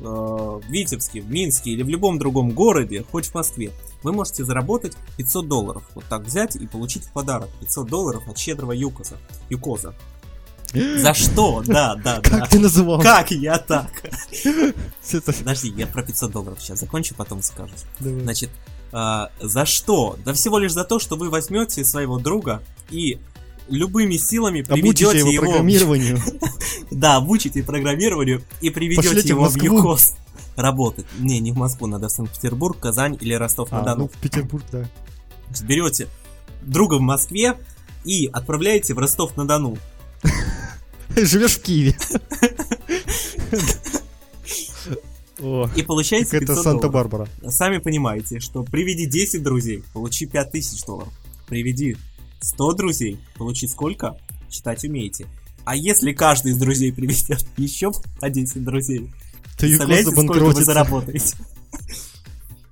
[0.00, 4.44] э, в Витебске, в Минске или в любом другом городе, хоть в Москве, вы можете
[4.44, 5.82] заработать 500 долларов.
[5.96, 9.16] Вот так взять и получить в подарок 500 долларов от щедрого Юкоза.
[9.50, 9.94] Юкоза.
[10.72, 11.62] За что?
[11.66, 12.20] Да, да, да.
[12.20, 13.00] Как ты называл?
[13.00, 13.90] Как я так?
[15.38, 17.40] Подожди, я про 500 долларов сейчас закончу, потом.
[18.00, 18.20] Давай.
[18.20, 18.50] Значит,
[18.92, 20.16] а, за что?
[20.24, 23.18] Да всего лишь за то, что вы возьмете своего друга и
[23.68, 26.20] любыми силами Обучите приведете его его, программированию.
[26.90, 29.56] да, обучите программированию и приведете Пошлите его в.
[29.56, 30.14] ЮКОС
[30.56, 31.06] работать.
[31.18, 34.08] Не, не в Москву, надо в Санкт-Петербург, Казань или А, ну, Ростов-на-Дону.
[34.08, 34.88] в Петербург, да.
[35.62, 36.08] Берете
[36.62, 37.56] друга в Москве
[38.04, 39.76] и отправляете в Ростов-на-Дону.
[41.16, 41.96] Живешь в Киеве.
[45.38, 46.64] О, И получаете как это 500 долларов.
[46.64, 47.28] Санта-Барбара.
[47.48, 51.12] Сами понимаете, что приведи 10 друзей, получи 5000 долларов.
[51.46, 51.96] Приведи
[52.40, 54.16] 100 друзей, получи сколько?
[54.48, 55.26] Читать умеете.
[55.64, 61.36] А если каждый из друзей приведет еще по 10 друзей, Юкос представляете, сколько вы заработаете?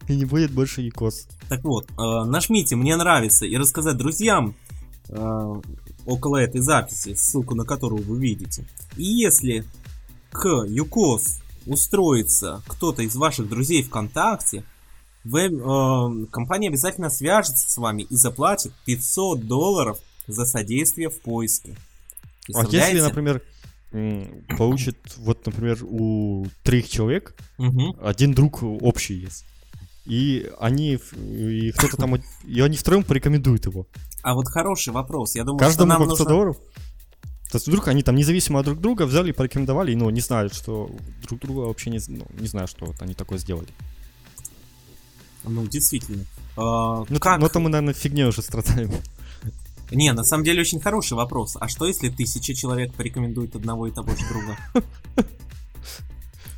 [0.07, 1.27] И не будет больше Юкос.
[1.49, 4.55] Так вот, э, нажмите «Мне нравится» и рассказать друзьям
[6.07, 8.67] около этой записи, ссылку на которую вы видите.
[8.97, 9.65] И если
[10.31, 14.65] к ЮКОС устроится кто-то из ваших друзей ВКонтакте,
[15.25, 21.77] вы, э, компания обязательно свяжется с вами и заплатит 500 долларов за содействие в поиске.
[22.55, 23.43] А если, например,
[24.59, 27.97] получит, вот, например, у трех человек Мгм.
[28.03, 29.47] один друг общий есть.
[30.05, 33.87] И они, и кто-то там, и они втроем порекомендуют его.
[34.25, 35.35] А вот хороший вопрос.
[35.35, 36.35] Я думаю, что Каждому нам по 500 нужно...
[36.35, 36.57] долларов.
[37.51, 40.55] То есть вдруг они там независимо от друг друга взяли и порекомендовали, ну, не знают,
[40.55, 40.91] что
[41.29, 43.69] друг друга вообще не, ну, не знаю, что вот они такое сделали.
[45.45, 46.25] Ну, действительно.
[46.57, 47.39] А, Ну, как...
[47.39, 48.91] но там мы, наверное, фигней уже страдаем.
[49.91, 51.59] Не, на самом деле очень хороший вопрос.
[51.61, 54.57] А что если тысяча человек порекомендует одного и того же друга?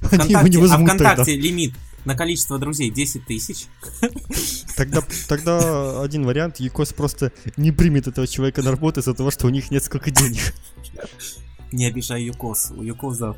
[0.02, 1.14] Вконтакте, а возьмут тогда.
[1.14, 1.74] ВКонтакте лимит
[2.06, 3.66] на количество друзей 10 тысяч.
[4.76, 9.46] Тогда, тогда один вариант, Якос просто не примет этого человека на работу из-за того, что
[9.46, 10.54] у них нет сколько денег.
[11.72, 12.72] Не обижай Юкос.
[12.76, 13.34] У Юкоза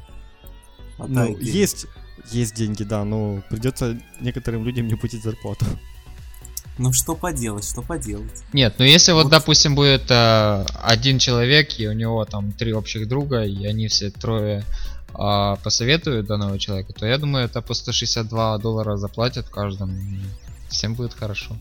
[0.98, 1.42] Ну, денег.
[1.42, 1.86] есть,
[2.30, 5.64] есть деньги, да, но придется некоторым людям не платить зарплату.
[6.76, 8.42] Ну что поделать, что поделать.
[8.52, 9.30] Нет, ну если вот, Вот.
[9.30, 14.10] допустим, будет э, один человек, и у него там три общих друга, и они все
[14.10, 14.64] трое
[15.14, 19.94] а, посоветуют данного человека, то я думаю, это по 162 доллара заплатят каждому.
[20.68, 21.56] Всем будет хорошо.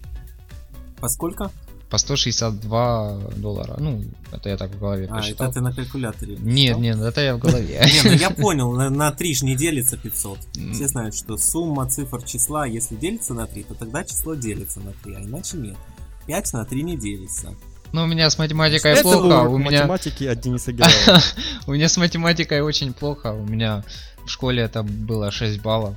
[1.00, 1.52] Поскольку?
[1.90, 3.78] По 162 доллара.
[3.80, 5.48] Ну, это я так в голове А, посчитал.
[5.48, 6.34] это ты на калькуляторе.
[6.36, 6.82] Нет, посчитал?
[6.82, 7.82] нет, это я в голове.
[8.04, 10.40] Не, ну я понял, на, на 3 же не делится 500.
[10.58, 10.74] М.
[10.74, 14.92] Все знают, что сумма цифр числа, если делится на 3, то тогда число делится на
[14.92, 15.78] 3, а иначе нет.
[16.26, 17.56] 5 на 3 не делится.
[17.94, 19.82] Ну, у меня с математикой Это плохо, урок у меня...
[19.82, 21.22] математики от Дениса Героева.
[21.68, 23.32] У меня с математикой очень плохо.
[23.32, 23.84] У меня
[24.26, 25.96] в школе это было 6 баллов.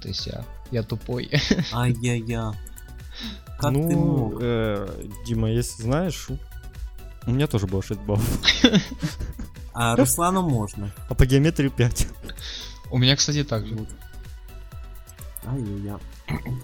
[0.00, 1.30] То есть я, я тупой.
[1.72, 2.52] Ай-я-я.
[3.58, 4.38] Как ты ну, мог?
[4.42, 4.88] э,
[5.26, 6.38] Дима, если знаешь, у-
[7.26, 8.62] у меня тоже было 6 баллов.
[9.72, 10.90] А Руслану можно.
[11.08, 12.08] А по геометрии 5.
[12.90, 13.76] У меня, кстати, так же.
[15.46, 15.98] Ай-я-я.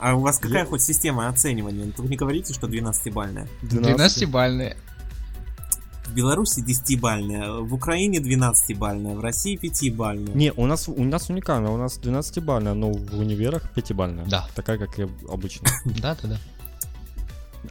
[0.01, 1.93] А у вас какая хоть система оценивания?
[1.97, 3.49] Вы не говорите, что 12-бальная?
[3.63, 4.77] 12-бальные.
[6.07, 10.35] В Беларуси 10-бальная, в Украине 12-бальная, в России 5-бальная.
[10.35, 14.29] Не, у нас, у нас уникально, у нас 12-бальная, но в универах 5-бальная.
[14.29, 14.49] Да.
[14.55, 15.69] Такая, как и обычно.
[15.85, 16.39] Да, да, да.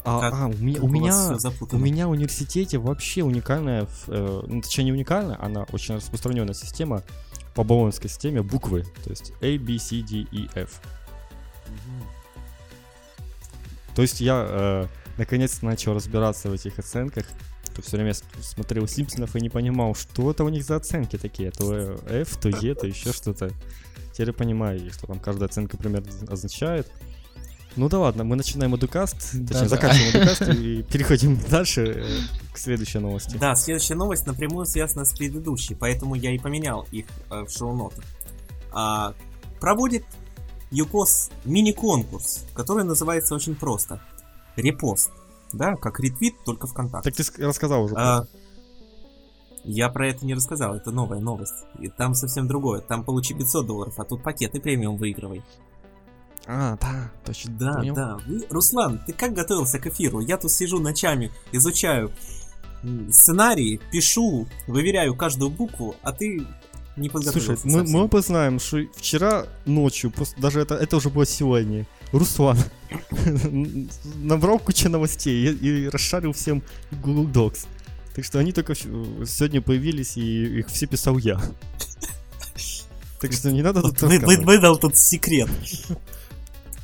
[0.04, 1.38] А, Как- а, у меня, у меня,
[1.72, 7.02] у меня в университете вообще уникальная, э, ну, точнее не уникальная, она очень распространенная система
[7.54, 10.82] по болонской системе буквы, то есть A, B, C, D, E, F.
[13.96, 17.26] То есть я э, наконец начал разбираться в этих оценках.
[17.76, 21.52] То все время смотрел Симпсонов и не понимал, что это у них за оценки такие.
[21.52, 23.52] То э, F, то E, то еще что-то.
[24.14, 26.90] Теперь я понимаю, что там каждая оценка примерно означает.
[27.76, 29.68] Ну да ладно, мы начинаем Эдукаст, точнее Да-да.
[29.68, 32.08] заканчиваем Эдукаст и переходим дальше э,
[32.54, 33.36] к следующей новости.
[33.36, 38.06] Да, следующая новость напрямую связана с предыдущей, поэтому я и поменял их э, в шоу-нотах.
[38.72, 39.14] А,
[39.60, 40.06] проводит
[40.76, 44.00] ЮКОС мини-конкурс, который называется очень просто.
[44.56, 45.12] Репост.
[45.54, 47.10] Да, как ретвит, только ВКонтакте.
[47.10, 47.96] Так ты ск- рассказал уже.
[47.96, 48.26] А,
[49.64, 51.66] я про это не рассказал, это новая новость.
[51.80, 52.82] И там совсем другое.
[52.82, 55.44] Там получи 500 долларов, а тут пакеты премиум выигрывай.
[56.48, 57.54] А, да, точно.
[57.58, 57.96] Да, понял.
[57.96, 58.18] да.
[58.28, 60.20] Вы- Руслан, ты как готовился к эфиру?
[60.20, 62.12] Я тут сижу ночами, изучаю
[63.10, 66.46] сценарии, пишу, выверяю каждую букву, а ты
[66.96, 67.92] не Слушай, мы, совсем.
[67.92, 72.58] мы оба знаем, что вчера ночью, просто даже это, это уже было сегодня, Руслан
[74.24, 76.64] набрал кучу новостей и, и расшарил всем
[77.04, 77.68] Google Docs.
[78.16, 81.40] Так что они только сегодня появились, и их все писал я.
[83.22, 84.38] Так что не надо тут Вы- вы-.
[84.46, 85.50] Выдал тут секрет.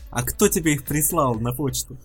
[0.09, 1.97] А кто тебе их прислал на почту?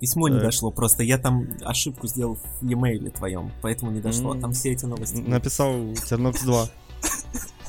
[0.00, 0.40] Письмо не Э.
[0.40, 4.34] дошло, просто я там ошибку сделал в e-mail твоем, поэтому не дошло.
[4.34, 4.40] М.
[4.40, 5.16] Там все эти новости.
[5.16, 5.74] Написал
[6.08, 6.68] Тернокс 2.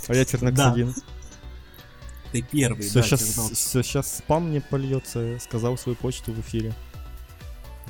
[0.08, 0.60] А я Тернокс.
[0.60, 0.96] 1.
[2.32, 5.38] Ты первый, Все, да, сейчас, все, сейчас спам мне польется.
[5.40, 6.74] Сказал свою почту в эфире.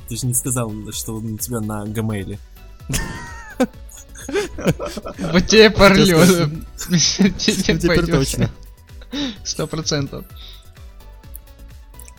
[0.08, 2.38] Ты же не сказал, что он у тебя на Gmail.
[4.28, 6.10] Вот тебе Тебе
[7.78, 8.50] теперь точно.
[9.42, 10.26] Сто процентов.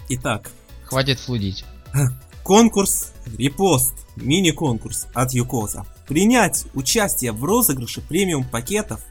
[0.09, 0.49] Итак,
[0.89, 1.63] Хватит флудить.
[2.43, 5.85] конкурс, репост, мини-конкурс от Юкоза.
[6.07, 9.01] Принять участие в розыгрыше премиум пакетов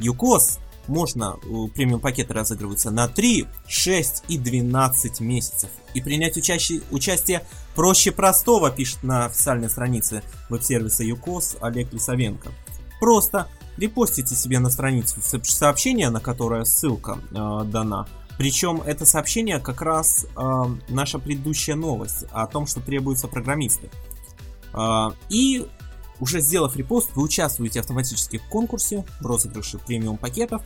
[0.00, 1.36] Юкоз можно,
[1.74, 5.68] премиум пакеты разыгрываются на 3, 6 и 12 месяцев.
[5.94, 12.50] И принять учащи- участие проще простого, пишет на официальной странице веб-сервиса Юкоз Олег Лисовенко.
[13.00, 18.06] Просто репостите себе на страницу со- сообщение, на которое ссылка э, дана.
[18.38, 23.90] Причем это сообщение как раз э, наша предыдущая новость о том, что требуются программисты.
[24.72, 25.66] Э, и
[26.20, 30.62] уже сделав репост, вы участвуете автоматически в конкурсе в розыгрыше премиум пакетов,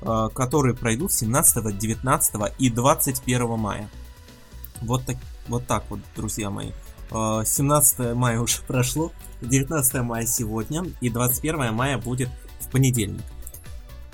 [0.00, 3.88] э, которые пройдут 17, 19 и 21 мая.
[4.80, 5.16] Вот так,
[5.48, 6.70] вот так вот, друзья мои.
[7.10, 12.28] Э, 17 мая уже прошло, 19 мая сегодня, и 21 мая будет
[12.60, 13.22] в понедельник.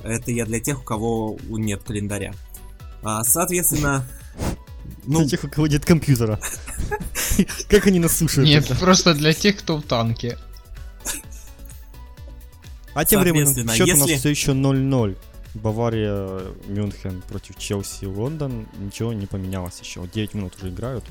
[0.03, 2.33] Это я для тех, у кого нет календаря.
[3.03, 4.07] А, соответственно,
[5.07, 6.41] ну, Для тех, у кого нет компьютера.
[7.69, 8.49] Как они нас слушают?
[8.49, 10.39] Нет, просто для тех, кто в танке.
[12.99, 15.17] А тем временем счет у нас если- все еще 0-0.
[15.55, 18.67] Бавария, Мюнхен против Челси, Лондон.
[18.77, 20.05] Ничего не поменялось еще.
[20.13, 21.05] 9 минут уже играют.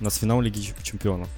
[0.00, 1.28] У нас финал Лиги Чемп- Чемпионов.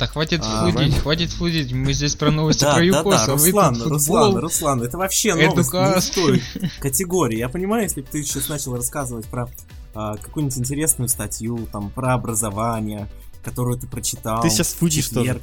[0.00, 1.72] Так хватит А, флудить, хватит флудить.
[1.72, 4.36] Мы здесь про новости да, про да, ЮКОС, да, а вы Руслан, Руслан.
[4.36, 6.42] Руслан, это вообще новость не той
[6.80, 7.38] категории.
[7.38, 9.48] Я понимаю, если бы ты сейчас начал рассказывать про
[9.94, 13.08] а, какую-нибудь интересную статью, там, про образование,
[13.44, 14.42] которую ты прочитал.
[14.42, 15.40] Ты сейчас фудишь тоже.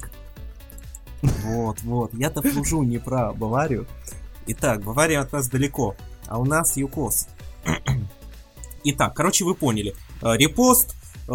[1.21, 2.13] Вот, вот.
[2.13, 3.88] Я-то флужу не про Баварию.
[4.47, 5.95] Итак, Бавария от нас далеко,
[6.27, 7.27] а у нас ЮКОС.
[8.84, 9.95] Итак, короче, вы поняли.
[10.21, 10.95] Э, Репост.
[11.27, 11.31] э,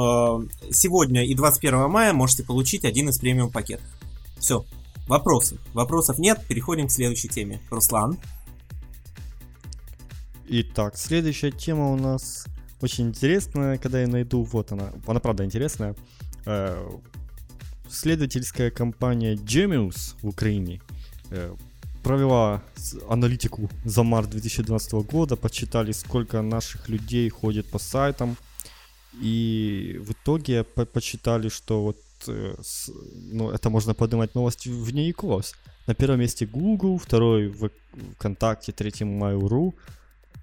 [0.72, 3.86] Сегодня и 21 мая можете получить один из премиум пакетов.
[4.38, 4.64] Все.
[5.06, 5.58] Вопросы?
[5.72, 6.44] Вопросов нет.
[6.48, 7.60] Переходим к следующей теме.
[7.70, 8.18] Руслан.
[10.48, 12.46] Итак, следующая тема у нас
[12.80, 15.94] очень интересная, когда я найду, вот она, она правда интересная.
[17.90, 20.80] Следовательская компания Genius в Украине
[21.30, 21.54] э,
[22.02, 22.62] провела
[23.08, 28.36] аналитику за март 2012 года, подсчитали, сколько наших людей ходит по сайтам,
[29.20, 32.54] и в итоге по- подсчитали, что вот, э,
[33.32, 35.54] ну, это можно поднимать новости вне ИКОС.
[35.86, 37.70] На первом месте Google, второй в
[38.16, 39.74] ВКонтакте, третьем Mail.ru,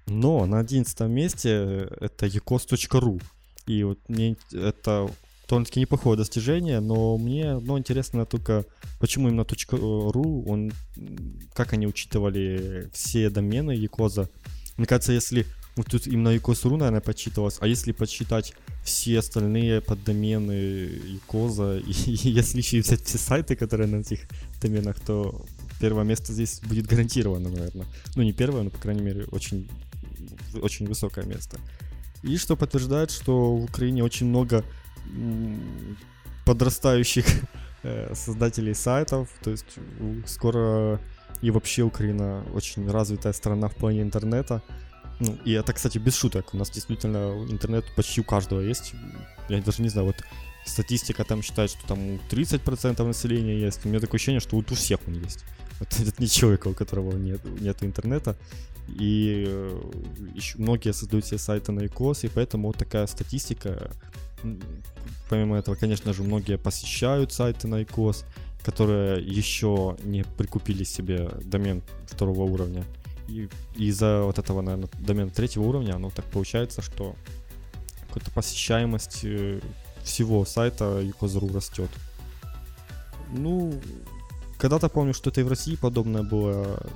[0.06, 3.22] но на одиннадцатом месте э, это ecos.ru.
[3.66, 5.10] И вот мне это
[5.48, 8.64] довольно-таки неплохое достижение, но мне ну, интересно только,
[8.98, 10.72] почему именно .ru, он,
[11.54, 14.28] как они учитывали все домены Якоза.
[14.76, 18.54] Мне кажется, если вот тут именно Якос.ru, наверное, подсчитывалось, а если подсчитать
[18.84, 24.20] все остальные поддомены Якоза, и, если еще и взять все сайты, которые на этих
[24.60, 25.44] доменах, то
[25.80, 27.86] первое место здесь будет гарантировано, наверное.
[28.14, 29.68] Ну, не первое, но, по крайней мере, очень,
[30.54, 31.58] очень высокое место.
[32.22, 34.64] И что подтверждает, что в Украине очень много
[36.44, 37.26] подрастающих
[37.82, 39.28] э, создателей сайтов.
[39.42, 39.78] То есть
[40.26, 41.00] скоро
[41.42, 44.62] и вообще Украина очень развитая страна в плане интернета.
[45.20, 46.54] Ну, и это, кстати, без шуток.
[46.54, 48.94] У нас действительно интернет почти у каждого есть.
[49.48, 50.16] Я даже не знаю, вот
[50.64, 53.84] статистика там считает, что там у 30% населения есть.
[53.84, 55.44] У меня такое ощущение, что вот у всех он есть.
[55.80, 58.36] Вот нет ни человека, у которого нет, нет интернета.
[58.88, 59.80] И э,
[60.36, 63.90] ещё многие создают себе сайты на ИКОС, и поэтому вот такая статистика.
[65.28, 68.24] Помимо этого, конечно же, многие посещают сайты на ИКОС,
[68.62, 72.84] которые еще не прикупили себе домен второго уровня.
[73.28, 77.14] И из-за вот этого, наверное, домена третьего уровня, оно так получается, что
[78.08, 79.60] какая-то посещаемость э,
[80.02, 81.90] всего сайта icos.ru растет.
[83.32, 83.80] Ну,
[84.58, 86.86] когда-то помню, что это и в России подобное было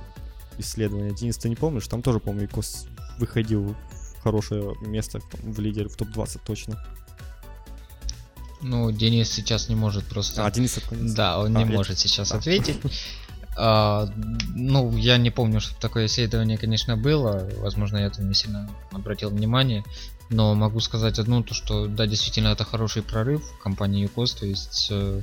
[0.57, 1.13] исследование.
[1.13, 1.87] Денис, ты не помнишь?
[1.87, 2.87] Там тоже, помню, ИКОС
[3.17, 3.75] выходил
[4.17, 6.85] в хорошее место в лидере, в топ-20 точно.
[8.61, 10.45] Ну, Денис сейчас не может просто...
[10.45, 11.15] А, Денис отклонился.
[11.15, 12.37] Да, он А, не я- может сейчас а.
[12.37, 12.77] ответить.
[13.57, 14.09] А,
[14.55, 17.49] ну, я не помню, что такое исследование, конечно, было.
[17.57, 19.83] Возможно, я там не сильно обратил внимание.
[20.29, 24.33] Но могу сказать одно, то что да, действительно, это хороший прорыв компании ЮКОС.
[24.33, 25.21] То есть э,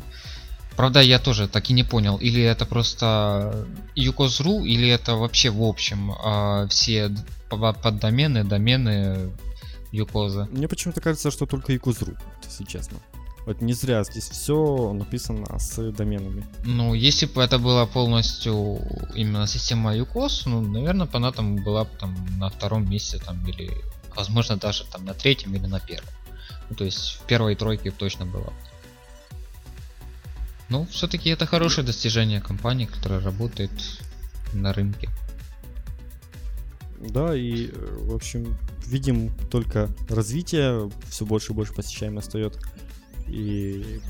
[0.76, 5.62] Правда, я тоже так и не понял, или это просто Юкос.ру, или это вообще в
[5.62, 7.10] общем э, все
[7.48, 9.30] поддомены, домены
[9.90, 10.48] Юкоза.
[10.50, 12.14] Мне почему-то кажется, что только Юкоз.ру,
[12.44, 12.98] если честно.
[13.46, 16.44] Вот не зря здесь все написано с доменами.
[16.64, 18.80] Ну, если бы это была полностью
[19.14, 23.46] именно система UCOS, ну, наверное, бы она там была бы там на втором месте там
[23.46, 23.70] или,
[24.16, 26.10] возможно, даже там на третьем или на первом.
[26.68, 28.52] Ну, то есть в первой тройке точно была.
[30.68, 33.70] Ну, все-таки это хорошее достижение компании, которая работает
[34.52, 35.08] на рынке.
[36.98, 42.60] Да, и, в общем, видим только развитие, все больше и больше посещаемость остается
[43.28, 44.00] и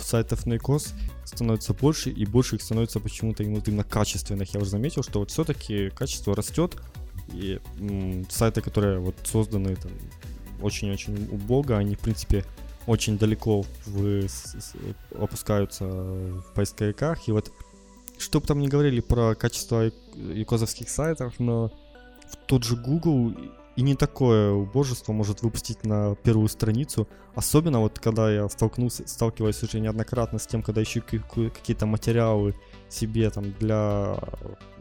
[0.00, 4.52] сайтов на икос становится больше, и больше их становится почему-то именно, качественных.
[4.54, 6.76] Я уже заметил, что вот все-таки качество растет,
[7.32, 9.92] и м, сайты, которые вот созданы там,
[10.60, 12.44] очень-очень убого, они, в принципе,
[12.86, 14.72] очень далеко в, с, с,
[15.16, 17.28] опускаются в поисковиках.
[17.28, 17.52] И вот,
[18.18, 21.70] что бы там ни говорили про качество икозовских сайтов, но
[22.46, 23.34] тот же Google
[23.80, 27.08] и не такое убожество может выпустить на первую страницу.
[27.34, 32.54] Особенно вот когда я столкнулся, сталкиваюсь уже неоднократно с тем, когда ищу какие-то материалы
[32.90, 34.18] себе там для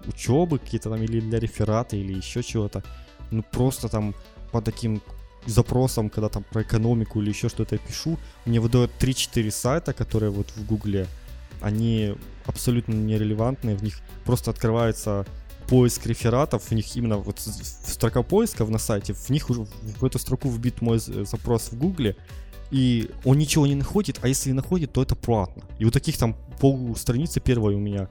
[0.06, 2.84] учебы какие-то там или для реферата или еще чего-то.
[3.32, 4.14] Ну просто там
[4.52, 5.02] по таким
[5.46, 10.30] запросам, когда там про экономику или еще что-то я пишу, мне выдают 3-4 сайта, которые
[10.30, 11.08] вот в гугле,
[11.62, 15.26] они абсолютно нерелевантные, в них просто открывается
[15.70, 19.66] поиск рефератов, в них именно вот строка поиска на сайте, в них уже
[20.00, 22.16] в эту строку вбит мой запрос в гугле,
[22.72, 25.64] и он ничего не находит, а если и находит, то это платно.
[25.80, 28.10] И вот таких там пол страницы первой у меня.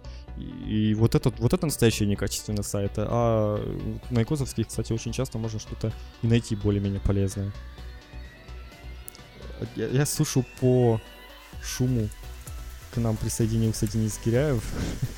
[0.67, 2.93] И, вот, этот, вот это настоящий некачественный сайт.
[2.97, 3.59] А
[4.11, 5.93] на Икозовских, кстати, очень часто можно что-то
[6.23, 7.53] и найти более-менее полезное.
[9.77, 11.01] Я, я слышу по
[11.63, 12.09] шуму
[12.93, 14.63] к нам присоединился Денис Киряев.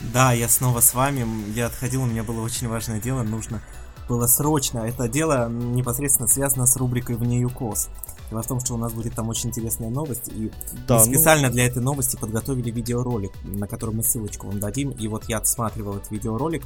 [0.00, 1.26] Да, я снова с вами.
[1.54, 3.60] Я отходил, у меня было очень важное дело, нужно
[4.08, 4.78] было срочно.
[4.78, 7.88] Это дело непосредственно связано с рубрикой «Вне ЮКОС».
[8.30, 10.52] Дело в том, что у нас будет там очень интересная новость, и
[10.86, 11.54] да, мы ну специально ну...
[11.54, 14.90] для этой новости подготовили видеоролик, на который мы ссылочку вам дадим.
[14.90, 16.62] И вот я отсматривал этот видеоролик,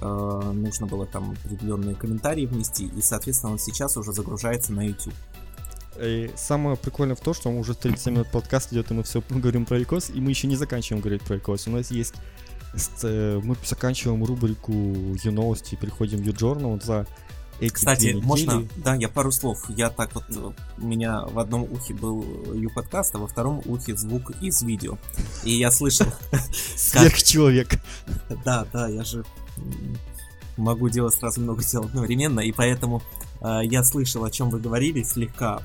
[0.00, 5.14] э, нужно было там определенные комментарии внести, и, соответственно, он сейчас уже загружается на YouTube.
[6.00, 9.66] И самое прикольное в том, что уже 37 минут подкаст идет, и мы все говорим
[9.66, 11.68] про ИКОС, и мы еще не заканчиваем говорить про ИКОС.
[11.68, 12.43] У нас есть Э,
[13.02, 17.06] мы заканчиваем рубрику Ю-новости и переходим в Ю-журнал за
[17.60, 19.64] эти Кстати, можно, да, я пару слов.
[19.68, 20.24] Я так вот,
[20.78, 24.98] у меня в одном ухе был Ю-подкаст, а во втором ухе звук из видео.
[25.44, 26.06] И я слышал...
[26.76, 27.80] Сверхчеловек.
[28.44, 29.24] Да, да, я же
[30.56, 33.02] могу делать сразу много дел одновременно, и поэтому
[33.40, 35.62] э, я слышал, о чем вы говорили слегка.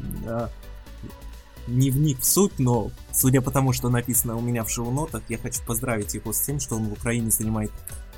[1.70, 5.24] Э, не вник в суть, но судя по тому, что написано у меня в шоу-нотах,
[5.30, 7.72] я хочу поздравить его с тем, что он в Украине занимает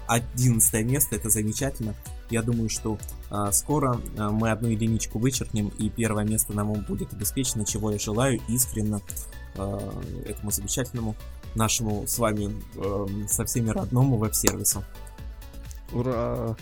[0.08, 1.95] 11 место, это замечательно.
[2.30, 2.97] Я думаю, что
[3.30, 7.99] а, скоро а, мы одну единичку вычеркнем, и первое место нам будет обеспечено, чего я
[7.99, 8.99] желаю искренне
[9.56, 11.16] а, этому замечательному
[11.56, 14.84] нашему с вами а, со всеми родному веб-сервису.
[15.93, 16.56] Ура!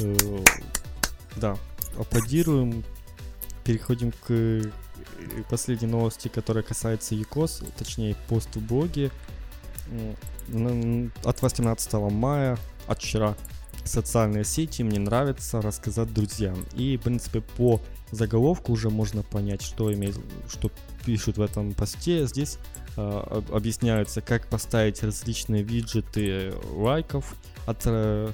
[0.00, 0.44] Э,
[1.36, 1.56] да,
[1.98, 2.84] аплодируем.
[3.64, 4.70] Переходим к
[5.48, 9.10] последние новости, которые касаются ЮКОС, точнее пост в блоге
[11.24, 13.36] от 18 мая, от вчера,
[13.84, 16.56] социальные сети мне нравится рассказать друзьям.
[16.74, 20.18] И, в принципе, по заголовку уже можно понять, что имеет,
[20.48, 20.70] что
[21.04, 22.26] пишут в этом посте.
[22.26, 22.58] Здесь
[22.96, 27.34] э, объясняются, как поставить различные виджеты лайков
[27.66, 28.32] от э,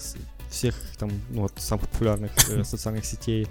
[0.51, 3.47] всех там, ну, от самых популярных э, социальных сетей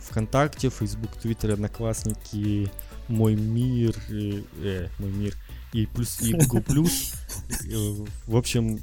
[0.00, 2.70] ВКонтакте, Facebook, Twitter, Одноклассники,
[3.08, 5.36] Мой мир, э, Мой мир
[5.72, 7.14] и плюс и Google плюс.
[7.70, 8.80] Э, в общем,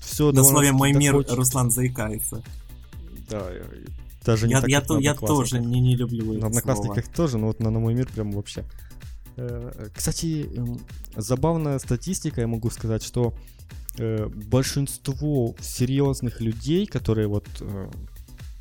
[0.00, 0.32] все.
[0.32, 2.42] На слове Мой мир Руслан заикается.
[3.28, 3.50] Да,
[4.24, 7.16] даже не я, так, я, то, я тоже не, не люблю На Одноклассниках слово.
[7.16, 8.64] тоже, но вот на, на Мой мир прям вообще.
[9.36, 10.80] Э, кстати, эм,
[11.16, 13.34] забавная статистика, я могу сказать, что
[14.46, 17.48] большинство серьезных людей, которые вот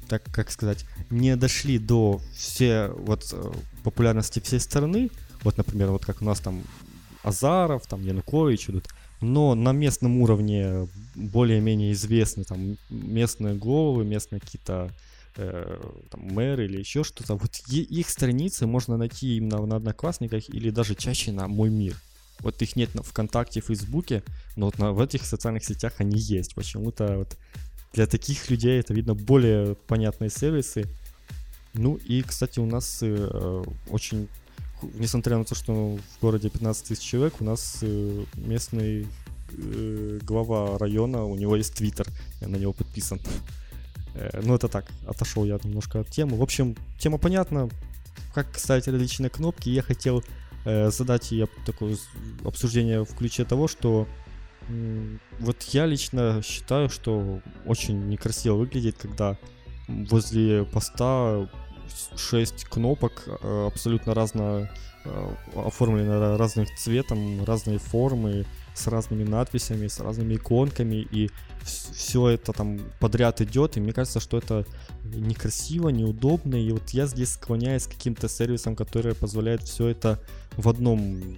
[0.07, 3.51] так как сказать, не дошли до все вот э,
[3.83, 5.09] популярности всей страны,
[5.43, 6.63] вот, например, вот как у нас там
[7.23, 8.87] Азаров, там Янукович идут,
[9.21, 14.91] но на местном уровне более-менее известны там местные головы, местные какие-то
[15.35, 15.79] э,
[16.09, 17.35] там, мэры или еще что-то.
[17.35, 21.95] Вот их страницы можно найти именно на Одноклассниках или даже чаще на Мой Мир.
[22.39, 24.23] Вот их нет на ВКонтакте, Фейсбуке,
[24.55, 26.53] но вот на, в этих социальных сетях они есть.
[26.53, 27.35] Почему-то вот
[27.97, 30.85] для таких людей это, видно, более понятные сервисы.
[31.73, 34.27] Ну и, кстати, у нас э, очень
[34.99, 39.07] несмотря на то, что в городе 15 тысяч человек, у нас э, местный
[39.49, 42.07] э, глава района, у него есть твиттер,
[42.39, 43.19] я на него подписан.
[44.13, 46.37] Э, ну, это так, отошел я немножко от темы.
[46.37, 47.67] В общем, тема понятна,
[48.35, 49.69] как ставить различные кнопки.
[49.69, 50.23] Я хотел
[50.65, 51.97] э, задать я такое
[52.45, 54.07] обсуждение в ключе того, что
[55.39, 59.37] вот я лично считаю, что очень некрасиво выглядит, когда
[59.87, 61.47] возле поста
[62.15, 64.69] 6 кнопок э, абсолютно разно
[65.05, 68.45] э, оформлены разных цветом, разные формы,
[68.77, 71.29] с разными надписями, с разными иконками, и
[71.63, 74.65] все это там подряд идет, и мне кажется, что это
[75.03, 80.21] некрасиво, неудобно, и вот я здесь склоняюсь к каким-то сервисам, которые позволяют все это
[80.55, 81.37] в одном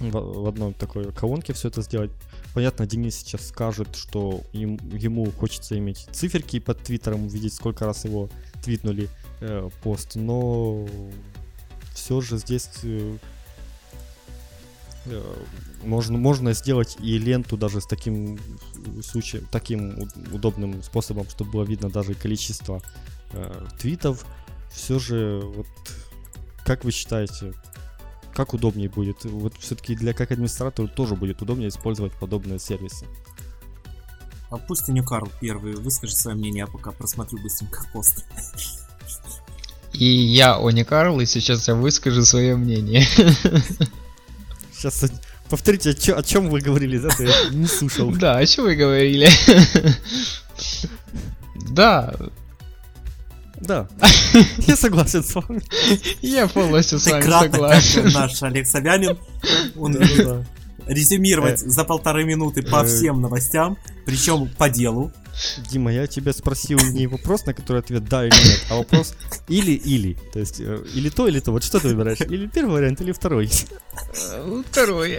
[0.00, 2.10] в, в одной такой колонке все это сделать.
[2.54, 8.04] Понятно, Денис сейчас скажет, что им, ему хочется иметь циферки под твиттером, увидеть, сколько раз
[8.04, 8.28] его
[8.62, 9.08] твитнули
[9.40, 10.86] э, пост, но
[11.94, 13.16] все же здесь э,
[15.06, 15.34] э,
[15.84, 18.38] можно, можно сделать и ленту даже с таким
[19.02, 22.82] случаем, таким удобным способом, чтобы было видно даже количество
[23.32, 24.24] э, твитов.
[24.72, 25.66] Все же, вот
[26.64, 27.54] как вы считаете,
[28.34, 29.24] как удобнее будет?
[29.24, 33.06] Вот все-таки для как администратора тоже будет удобнее использовать подобные сервисы.
[34.50, 38.24] А пусть не Карл первый выскажет свое мнение, а пока просмотрю быстренько пост.
[39.92, 43.06] И я Они Карл, и сейчас я выскажу свое мнение.
[44.72, 45.10] Сейчас
[45.50, 47.08] повторите, о, чё, о чем вы говорили, да?
[47.18, 48.12] Я не слушал.
[48.12, 49.28] Да, о чем вы говорили?
[51.70, 52.14] Да.
[53.60, 53.88] Да.
[54.66, 55.62] Я согласен с вами.
[56.22, 58.12] Я полностью с вами согласен.
[58.12, 59.18] Наш Олег Собянин.
[59.76, 59.96] Он
[60.86, 62.86] резюмировать э, за полторы минуты по э.
[62.86, 65.12] всем новостям, причем по делу.
[65.70, 69.14] Дима, я тебя спросил не вопрос, на который ответ да или нет, а вопрос
[69.48, 70.16] или-или.
[70.32, 71.52] То есть э, или то, или то.
[71.52, 72.20] Вот что ты выбираешь?
[72.20, 73.50] Или первый вариант, или второй?
[74.70, 75.18] Второй.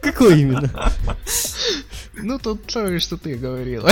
[0.00, 0.92] Какой именно?
[2.14, 3.90] Ну, тут второй, что ты говорила.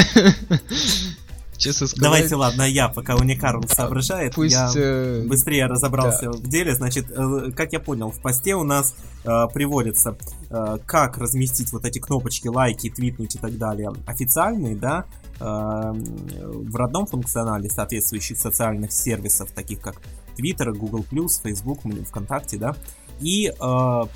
[1.65, 2.03] Честно сказать...
[2.03, 5.27] Давайте, ладно, я, пока Уникарл соображает, Пусть, я э...
[5.27, 6.33] быстрее разобрался да.
[6.33, 6.75] в деле.
[6.75, 8.95] Значит, э, как я понял, в посте у нас
[9.25, 10.17] э, приводится,
[10.51, 15.05] э, как разместить вот эти кнопочки лайки, твитнуть и так далее официальные, да,
[15.41, 19.97] э, в родном функционале соответствующих социальных сервисов, таких как
[20.37, 21.05] Twitter, Google+,
[21.43, 22.77] Facebook, ВКонтакте, да,
[23.21, 23.53] и э,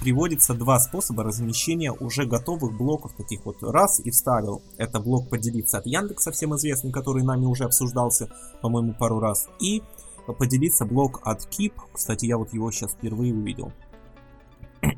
[0.01, 4.63] приводится два способа размещения уже готовых блоков таких вот раз и вставил.
[4.77, 8.31] Это блок поделиться от Яндекса, всем известный, который нами уже обсуждался,
[8.61, 9.49] по-моему, пару раз.
[9.61, 9.83] И
[10.35, 11.73] поделиться блок от Keep.
[11.93, 13.73] Кстати, я вот его сейчас впервые увидел.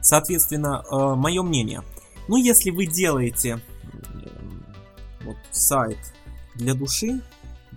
[0.00, 1.82] Соответственно, э, мое мнение.
[2.28, 4.28] Ну, если вы делаете э,
[5.24, 5.98] вот сайт
[6.54, 7.20] для души,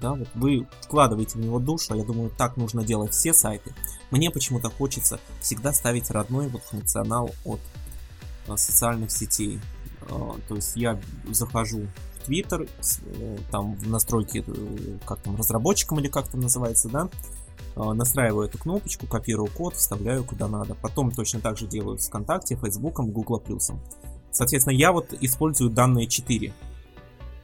[0.02, 3.74] да, вот вы вкладываете в него душу, а я думаю, так нужно делать все сайты.
[4.12, 7.60] Мне почему-то хочется всегда ставить родной вот функционал от
[8.48, 9.60] а, социальных сетей.
[10.02, 12.70] А, то есть я захожу в Twitter,
[13.20, 17.10] э, там в настройки, э, как там, разработчиком или как там называется, да,
[17.76, 20.76] настраиваю эту кнопочку, копирую код, вставляю куда надо.
[20.76, 23.80] Потом точно так же делаю с ВКонтакте, Фейсбуком, Гугла Плюсом.
[24.32, 26.54] Соответственно, я вот использую данные 4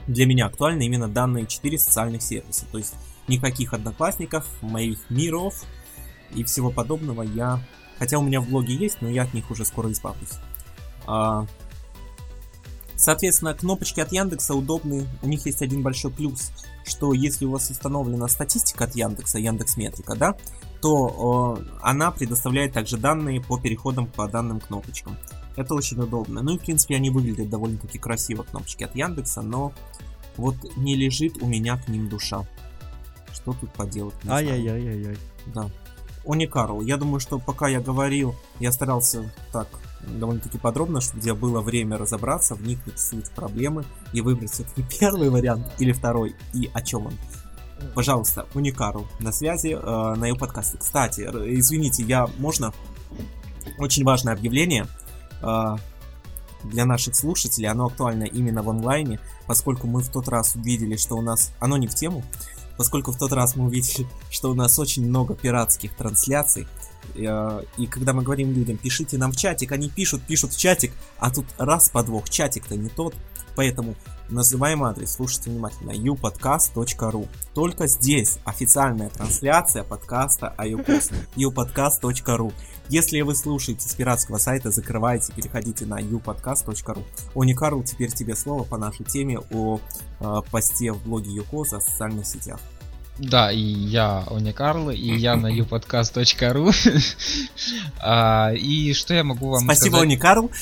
[0.08, 2.66] для меня актуальны именно данные 4 социальных сервиса.
[2.72, 2.96] То есть
[3.28, 5.64] никаких одноклассников, моих миров
[6.34, 7.60] и всего подобного я...
[7.98, 10.34] Хотя у меня в блоге есть, но я от них уже скоро избавлюсь.
[11.08, 11.46] А...
[12.98, 15.08] Соответственно, кнопочки от Яндекса удобны.
[15.22, 16.52] У них есть один большой плюс,
[16.86, 20.38] что если у вас установлена статистика от Яндекса, Яндекс Метрика, да,
[20.82, 25.18] то э, она предоставляет также данные по переходам по данным кнопочкам.
[25.56, 26.42] Это очень удобно.
[26.42, 29.74] Ну и, в принципе, они выглядят довольно-таки красиво, кнопочки от Яндекса, но
[30.38, 32.46] вот не лежит у меня к ним душа.
[33.34, 34.16] Что тут поделать?
[34.28, 35.18] Ай-яй-яй-яй-яй.
[35.54, 35.70] Да.
[36.24, 36.82] Уникарл.
[36.82, 39.68] Я думаю, что пока я говорил, я старался так
[40.08, 45.30] довольно-таки подробно, чтобы где было время разобраться, вникнуть в суть проблемы и выбрать все-таки первый
[45.30, 47.14] вариант или второй, и о чем он.
[47.94, 50.78] Пожалуйста, Уникарл на связи э, на ее подкасте.
[50.78, 52.74] Кстати, извините, я можно?
[53.78, 54.88] Очень важное объявление.
[55.42, 55.76] Э,
[56.70, 61.16] для наших слушателей, оно актуально именно в онлайне, поскольку мы в тот раз увидели, что
[61.16, 61.52] у нас...
[61.60, 62.24] Оно не в тему,
[62.78, 66.68] поскольку в тот раз мы увидели, что у нас очень много пиратских трансляций,
[67.16, 70.94] э, и когда мы говорим людям, пишите нам в чатик, они пишут, пишут в чатик,
[71.20, 73.16] а тут раз по двух, чатик-то не тот,
[73.56, 73.96] поэтому
[74.30, 77.28] называем адрес, слушайте внимательно, upodcast.ru.
[77.54, 82.54] Только здесь официальная трансляция подкаста iOPost, upodcast.ru.
[82.90, 87.04] Если вы слушаете с пиратского сайта, закрывайте, переходите на upodcast.ru.
[87.36, 89.80] Они Карл, теперь тебе слово по нашей теме о
[90.20, 92.60] э, посте в блоге Юкоз о социальных сетях.
[93.18, 96.74] Да, и я Оня Карл, и я на youpodcast.ru.
[98.02, 100.04] А, И что я могу вам Спасибо, сказать?
[100.04, 100.52] Они Карл.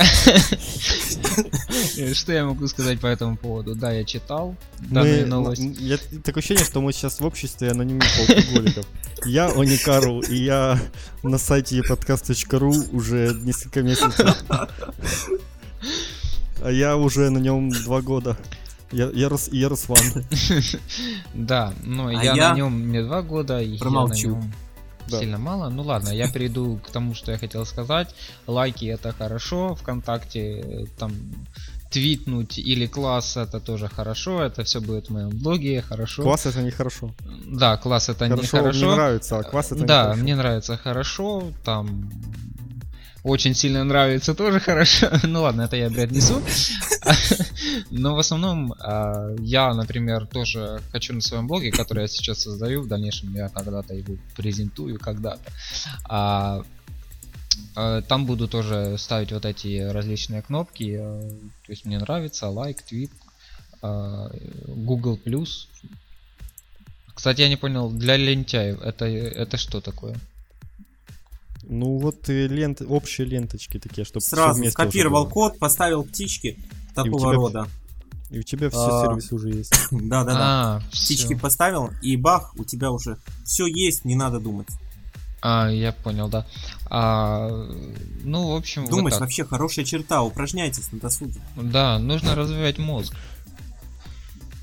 [2.13, 3.75] Что я могу сказать по этому поводу?
[3.75, 5.63] Да, я читал данные Мы- новости.
[5.63, 8.85] м, я, такое ощущение, что мы сейчас в обществе анонимных алкоголиков.
[9.25, 10.79] Я Они Карл, и я
[11.23, 14.35] на сайте подкаст.ру уже несколько месяцев.
[16.65, 18.37] А я уже на нем два года.
[18.93, 19.99] Я, я, Рус- я Руслан.
[21.33, 24.27] Да, но А я, на нем не два года, и промолчу.
[24.29, 24.53] я на нем
[25.09, 25.19] Да.
[25.19, 25.69] сильно мало.
[25.69, 28.15] Ну ладно, я перейду к тому, что я хотел сказать.
[28.47, 31.11] Лайки это хорошо, ВКонтакте э, там
[31.91, 36.23] твитнуть или класс это тоже хорошо, это все будет в моем блоге, хорошо.
[36.23, 37.13] Класс это нехорошо.
[37.45, 38.79] Да, класс это не Хорошо, хорошо.
[38.85, 40.21] мне нравится, а класс это да, нехорошо.
[40.23, 42.11] мне нравится хорошо, там
[43.23, 45.09] очень сильно нравится тоже хорошо.
[45.23, 46.41] ну ладно, это я бред несу.
[47.89, 52.81] Но в основном а, я, например, тоже хочу на своем блоге, который я сейчас создаю,
[52.81, 55.51] в дальнейшем я когда-то его презентую, когда-то.
[56.05, 56.63] А,
[57.75, 60.97] а, там буду тоже ставить вот эти различные кнопки.
[60.99, 61.21] а,
[61.65, 63.11] То есть мне нравится лайк, твит,
[63.81, 65.19] Google.
[67.13, 70.15] Кстати, я не понял, для лентяев это, это что такое?
[71.67, 76.59] Ну вот и ленты, общие ленточки такие, чтобы Сразу скопировал код, поставил птички
[76.93, 77.67] такого тебя рода.
[78.29, 79.73] И у тебя все А, сервисы уже есть.
[79.91, 80.39] Да-да-да.
[80.77, 81.39] А, Птички всё.
[81.39, 84.67] поставил, и бах, у тебя уже все есть, не надо думать.
[85.41, 86.47] А, я понял, да.
[86.89, 87.49] А,
[88.23, 89.21] ну, в общем, вот Думать так.
[89.21, 91.39] вообще хорошая черта, упражняйтесь на досуге.
[91.55, 93.13] Да, нужно развивать мозг.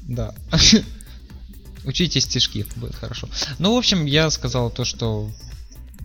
[0.02, 0.34] Да.
[1.84, 3.28] Учите стишки, будет хорошо.
[3.58, 5.30] Ну, в общем, я сказал то, что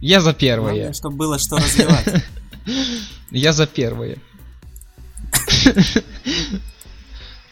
[0.02, 0.74] я за первое.
[0.74, 2.24] Главное, чтобы было что развивать.
[3.32, 4.18] Я за первое.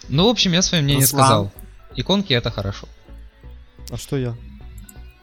[0.10, 1.52] Ну, в общем, я свое мнение сказал.
[1.96, 2.88] Иконки это хорошо.
[3.89, 4.36] А что я?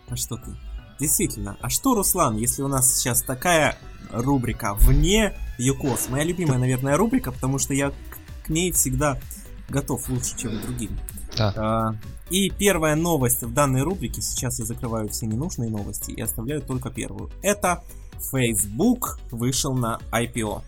[0.09, 0.57] А что ты?
[0.99, 3.77] Действительно, а что, Руслан, если у нас сейчас такая
[4.11, 6.09] рубрика вне ЮКОС?
[6.09, 7.95] Моя любимая, наверное, рубрика, потому что я к,
[8.47, 9.21] к ней всегда
[9.69, 10.99] готов лучше, чем к другим.
[11.37, 11.55] Да.
[11.57, 11.95] А,
[12.31, 16.91] И первая новость в данной рубрике, сейчас я закрываю все ненужные новости и оставляю только
[16.91, 17.31] первую.
[17.43, 17.83] Это
[18.31, 20.63] Facebook вышел на IPO.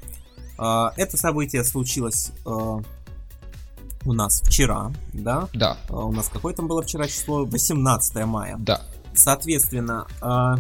[0.58, 2.80] А, Это событие случилось а,
[4.04, 5.48] у нас вчера, да?
[5.54, 7.44] Да, А, У нас какое там было вчера число?
[7.44, 8.56] 18 мая.
[8.58, 8.82] да.
[9.14, 10.56] Соответственно, а,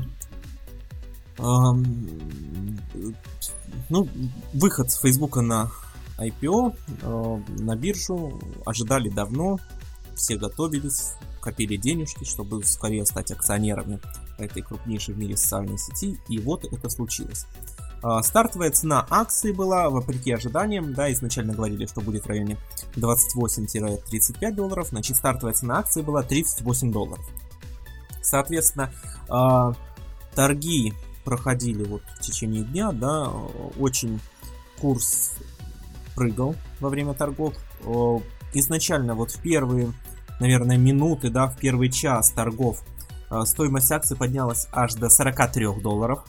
[3.88, 4.08] ну,
[4.52, 5.70] выход с Фейсбука на
[6.18, 9.58] IPO, а, на биржу ожидали давно,
[10.14, 14.00] все готовились, копили денежки, чтобы скорее стать акционерами
[14.38, 17.46] этой крупнейшей в мире социальной сети, и вот это случилось.
[18.02, 22.56] А, Стартовая цена акции была, вопреки ожиданиям, да, изначально говорили, что будет в районе
[22.96, 27.24] 28-35 долларов, значит, стартовая цена акции была 38 долларов.
[28.22, 28.92] Соответственно,
[29.28, 29.72] а,
[30.34, 30.92] торги
[31.24, 33.28] проходили вот в течение дня, да,
[33.78, 34.20] очень
[34.80, 35.32] курс
[36.14, 37.54] прыгал во время торгов.
[38.54, 39.92] Изначально вот в первые,
[40.40, 42.82] наверное, минуты, да, в первый час торгов
[43.32, 46.22] а, стоимость акции поднялась аж до 43 долларов.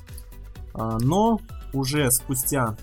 [0.73, 1.41] А, Но
[1.73, 2.77] уже спустя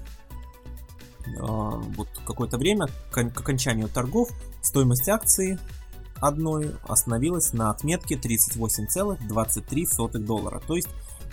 [1.38, 4.28] а, вот какое-то время, к кон- к окончанию торгов,
[4.60, 5.58] стоимость акции
[6.16, 10.60] одной остановилась на отметке 38,23 доллара.
[10.66, 10.88] То есть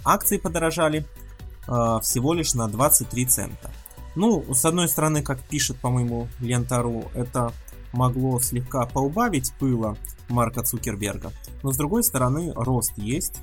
[0.05, 1.05] акции подорожали
[1.65, 3.69] всего лишь на 23 цента.
[4.15, 7.51] Ну, с одной стороны, как пишет, по-моему, Лента.ру, это
[7.93, 9.95] могло слегка поубавить пыла
[10.29, 11.31] Марка Цукерберга.
[11.63, 13.35] Но с другой стороны, рост есть.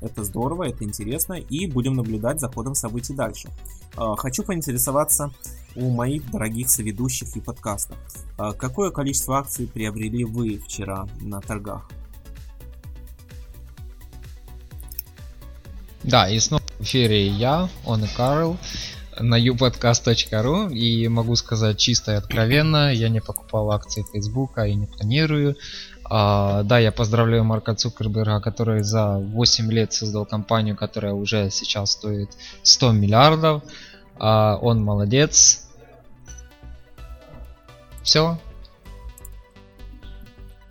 [0.00, 3.50] Это здорово, это интересно, и будем наблюдать за ходом событий дальше.
[3.96, 5.30] А, Хочу поинтересоваться
[5.76, 7.94] у моих дорогих соведущих и подкаста.
[8.38, 11.90] А, Какое количество акций приобрели вы вчера на торгах?
[16.02, 18.56] Да, и снова в эфире я, он и Карл,
[19.20, 24.86] на upodcast.ru и могу сказать чисто и откровенно, я не покупал акции Фейсбука и не
[24.86, 25.56] планирую.
[26.04, 31.92] А, да, я поздравляю Марка Цукерберга, который за 8 лет создал компанию, которая уже сейчас
[31.92, 32.30] стоит
[32.62, 33.62] 100 миллиардов.
[34.18, 35.68] А, он молодец.
[38.02, 38.38] Все.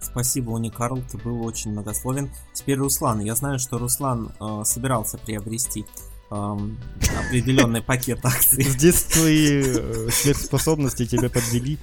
[0.01, 2.31] Спасибо, Уни Карл, ты был очень многословен.
[2.53, 3.19] Теперь Руслан.
[3.19, 5.85] Я знаю, что Руслан э, собирался приобрести
[6.29, 8.63] определенный пакет акций.
[8.63, 11.77] Здесь твои э, сверхспособности тебя подвели.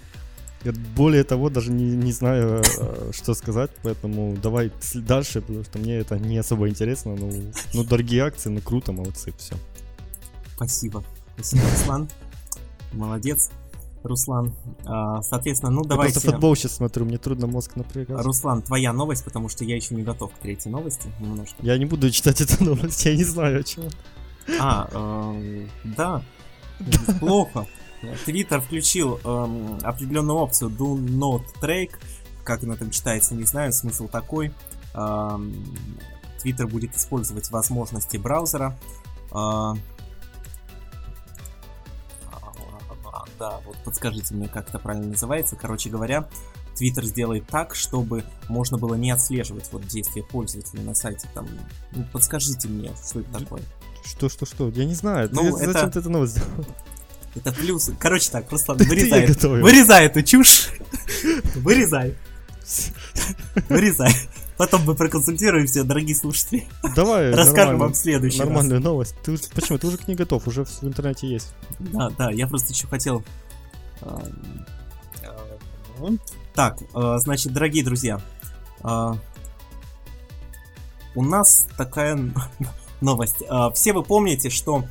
[0.64, 5.78] Я более того, даже не, не знаю, э, что сказать, поэтому давай дальше, потому что
[5.78, 7.14] мне это не особо интересно.
[7.16, 9.54] Ну, ну дорогие акции, ну круто, молодцы, все.
[10.54, 11.04] Спасибо.
[11.34, 12.08] Спасибо, Руслан.
[12.92, 13.50] Молодец.
[14.02, 14.54] Руслан.
[14.84, 16.14] А, соответственно, ну Я давайте...
[16.14, 18.24] просто футбол сейчас смотрю, мне трудно мозг напрягать.
[18.24, 21.56] Руслан, твоя новость, потому что я еще не готов к третьей новости немножко.
[21.60, 23.84] Я не буду читать эту новость, я не знаю о чем.
[24.60, 26.22] А, эм, да,
[27.20, 27.66] плохо.
[28.24, 31.92] Твиттер включил эм, определенную опцию Do Not Track.
[32.44, 33.72] Как она там читается, не знаю.
[33.72, 34.52] Смысл такой.
[34.94, 35.64] Эм,
[36.40, 38.76] Твиттер будет использовать возможности браузера.
[39.32, 39.74] Э,
[43.38, 45.56] да, вот подскажите мне, как это правильно называется.
[45.56, 46.28] Короче говоря,
[46.76, 51.28] Твиттер сделает так, чтобы можно было не отслеживать вот действия пользователя на сайте.
[51.34, 51.48] Там,
[51.92, 53.62] ну, подскажите мне, что это такое.
[54.06, 54.68] Что, что, что?
[54.70, 55.28] Я не знаю.
[55.32, 56.66] Ну, Ты- это- Зачем ты эту новость сделал?
[57.34, 57.90] Это плюс.
[57.98, 59.26] Короче так, ты вырезай.
[59.26, 60.70] Вырезай эту чушь.
[61.56, 62.14] Вырезай.
[63.68, 64.12] Вырезай.
[64.56, 66.66] Потом мы проконсультируемся, дорогие слушатели.
[66.94, 68.48] Давай, Расскажем вам следующий раз.
[68.48, 69.14] Нормальную новость.
[69.22, 69.78] Ты почему?
[69.78, 71.52] Ты уже к ней готов, уже в интернете есть.
[71.78, 73.22] Да, да, я просто еще хотел...
[74.00, 74.22] а,
[75.98, 76.08] а,
[76.54, 78.18] Так, а, значит, дорогие друзья,
[81.14, 82.16] у нас такая
[83.00, 83.42] новость.
[83.48, 84.84] А, Все вы помните, что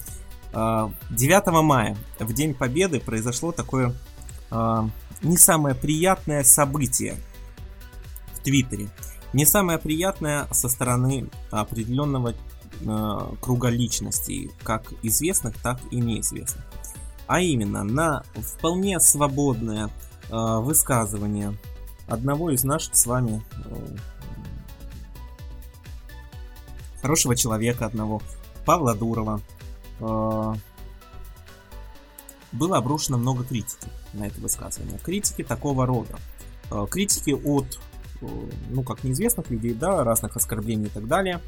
[0.53, 3.93] а, 9 мая, в День Победы, произошло такое
[4.51, 4.89] а,
[5.21, 7.15] не самое приятное событие
[8.33, 8.89] в Твиттере.
[9.33, 12.33] Не самое приятное со стороны определенного
[13.41, 16.65] круга личностей, как известных, так и неизвестных.
[17.25, 19.89] А именно, на вполне свободное
[20.29, 21.57] высказывание
[22.07, 23.43] одного из наших с вами
[27.05, 28.19] хорошего человека одного,
[28.65, 29.39] Павла Дурова,
[29.99, 30.53] э,
[32.51, 34.97] было обрушено много критики на это высказывание.
[34.97, 36.15] Критики такого рода.
[36.71, 37.79] Э, критики от,
[38.21, 38.25] э,
[38.71, 41.41] ну, как неизвестных людей, да, разных оскорблений и так далее,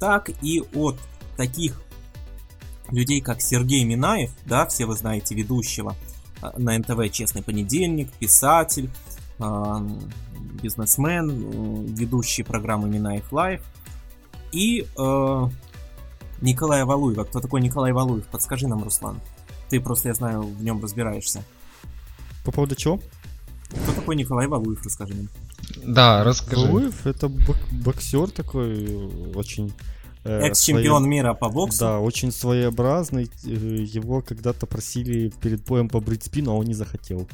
[0.00, 0.98] так и от
[1.36, 1.80] таких
[2.90, 5.94] людей, как Сергей Минаев, да, все вы знаете ведущего
[6.56, 8.90] на НТВ «Честный понедельник», писатель,
[10.62, 13.62] бизнесмен, ведущий программы Минаев Лайв,
[14.52, 15.48] и э,
[16.40, 17.24] Николая Валуева.
[17.24, 18.26] Кто такой Николай Валуев?
[18.26, 19.20] Подскажи нам, Руслан.
[19.68, 21.42] Ты просто, я знаю, в нем разбираешься.
[22.44, 23.00] По поводу чего?
[23.70, 25.28] Кто такой Николай Валуев, расскажи нам.
[25.84, 26.64] Да, расскажи.
[26.66, 29.72] Валуев это бок- боксер такой, очень...
[30.24, 31.78] э, Экс-чемпион своё- мира по боксу.
[31.80, 33.24] Да, очень своеобразный.
[33.44, 37.26] Э, Его когда-то просили перед боем побрить спину, а он не захотел.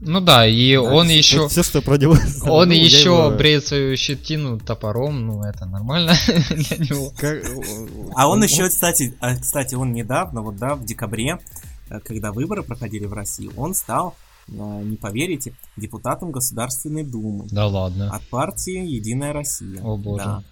[0.00, 1.48] Ну да, и он еще...
[1.48, 2.52] все, что я про него знаю.
[2.52, 6.14] Он Ну, еще его- бреет свою щетину топором, ну это нормально
[6.50, 7.12] для него.
[7.18, 7.44] Как-
[8.14, 11.38] А он еще, кстати, а, кстати, он недавно, вот да, в декабре,
[11.90, 14.14] э, когда выборы проходили в России, он стал,
[14.48, 14.52] э,
[14.84, 18.10] не поверите, депутатом Государственной Думы Да ладно.
[18.10, 19.82] от партии Единая Россия.
[19.82, 20.24] О, боже.
[20.24, 20.42] Да.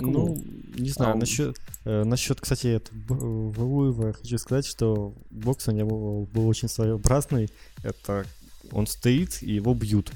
[0.00, 5.68] Ну, вот, не знаю, а, насчет, э, насчет, кстати, Б- Валуева, хочу сказать, что бокс
[5.68, 7.50] у него был очень своеобразный.
[7.82, 8.24] Это
[8.72, 10.12] он стоит, и его бьют.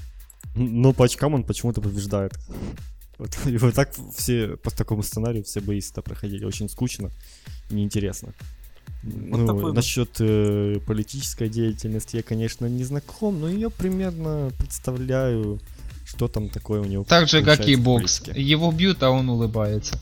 [0.55, 2.33] Но по очкам он почему-то побеждает.
[3.17, 6.45] Вот, и вот так все, по такому сценарию все бои всегда проходили.
[6.45, 7.11] Очень скучно,
[7.69, 8.33] неинтересно.
[9.03, 9.75] ну, такой вот.
[9.75, 15.59] насчет э, политической деятельности я, конечно, не знаком, но я примерно представляю,
[16.13, 18.21] что там такое у него Так же, как и бокс.
[18.35, 19.99] Его бьют, а он улыбается.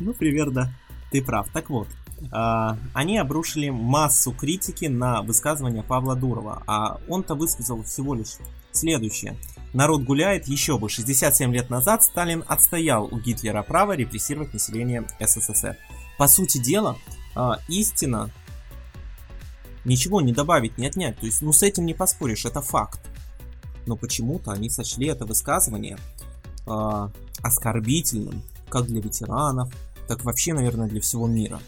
[0.00, 0.74] Ну, примерно,
[1.10, 1.48] ты прав.
[1.52, 1.88] Так вот,
[2.30, 8.36] а, они обрушили массу критики на высказывание Павла Дурова, а он-то высказал всего лишь
[8.72, 9.38] следующее.
[9.72, 15.78] Народ гуляет, еще бы, 67 лет назад Сталин отстоял у Гитлера право репрессировать население СССР.
[16.18, 16.98] По сути дела,
[17.34, 18.30] а, истина
[19.84, 21.18] ничего не добавить, не отнять.
[21.18, 23.00] То есть, ну, с этим не поспоришь, это факт.
[23.86, 25.98] Но почему-то они сочли это высказывание
[26.66, 27.10] а,
[27.42, 29.72] оскорбительным, как для ветеранов,
[30.08, 31.60] так вообще, наверное, для всего мира.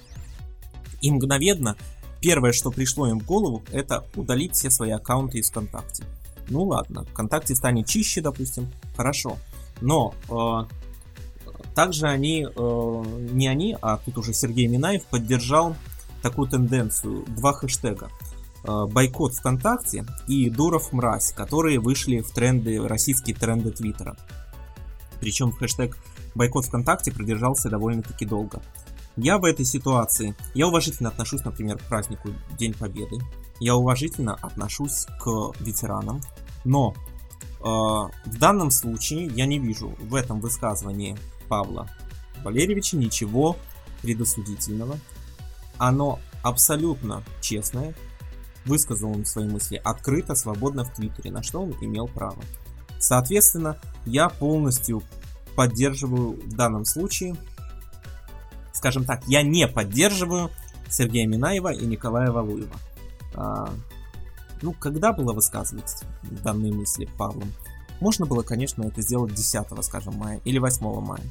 [1.01, 1.77] И мгновенно
[2.21, 6.05] первое, что пришло им в голову, это удалить все свои аккаунты из ВКонтакте.
[6.49, 9.37] Ну ладно, ВКонтакте станет чище, допустим, хорошо.
[9.81, 15.77] Но э, также они, э, не они, а тут уже Сергей Минаев поддержал
[16.29, 18.11] такую тенденцию, два хэштега.
[18.65, 24.17] Э, бойкот ВКонтакте и Дуров мразь, которые вышли в тренды, российские тренды Твиттера.
[25.21, 25.97] Причем хэштег
[26.35, 28.61] бойкот ВКонтакте продержался довольно-таки долго.
[29.17, 33.19] Я в этой ситуации, я уважительно отношусь, например, к празднику День Победы,
[33.61, 36.21] я уважительно отношусь к ветеранам,
[36.65, 36.93] но
[37.61, 41.17] э, в данном случае я не вижу в этом высказывании
[41.49, 41.89] Павла
[42.43, 43.57] Валерьевича ничего
[44.03, 44.99] предосудительного.
[45.79, 47.95] Оно абсолютно честное,
[48.65, 52.43] высказал он свои мысли открыто, свободно в Твиттере, на что он имел право.
[52.99, 55.03] Соответственно, я полностью
[55.55, 57.37] поддерживаю в данном случае
[58.77, 60.51] скажем так, я не поддерживаю
[60.89, 62.77] Сергея Минаева и Николая Валуева.
[63.35, 63.69] А,
[64.63, 66.05] ну, когда было высказывать
[66.45, 67.53] данные мысли Павлом?
[68.01, 71.23] Можно было, конечно, это сделать 10, скажем, мая или 8 мая.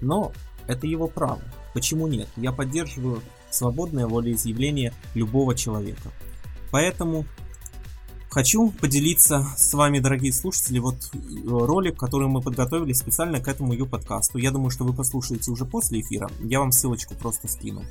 [0.00, 0.32] Но
[0.66, 1.40] это его право.
[1.72, 2.28] Почему нет?
[2.36, 6.10] Я поддерживаю свободное волеизъявление любого человека.
[6.70, 7.26] Поэтому
[8.30, 13.72] хочу поделиться с вами, дорогие слушатели, вот э, ролик, который мы подготовили специально к этому
[13.72, 14.38] ее подкасту.
[14.38, 16.30] Я думаю, что вы послушаете уже после эфира.
[16.40, 17.84] Я вам ссылочку просто скину.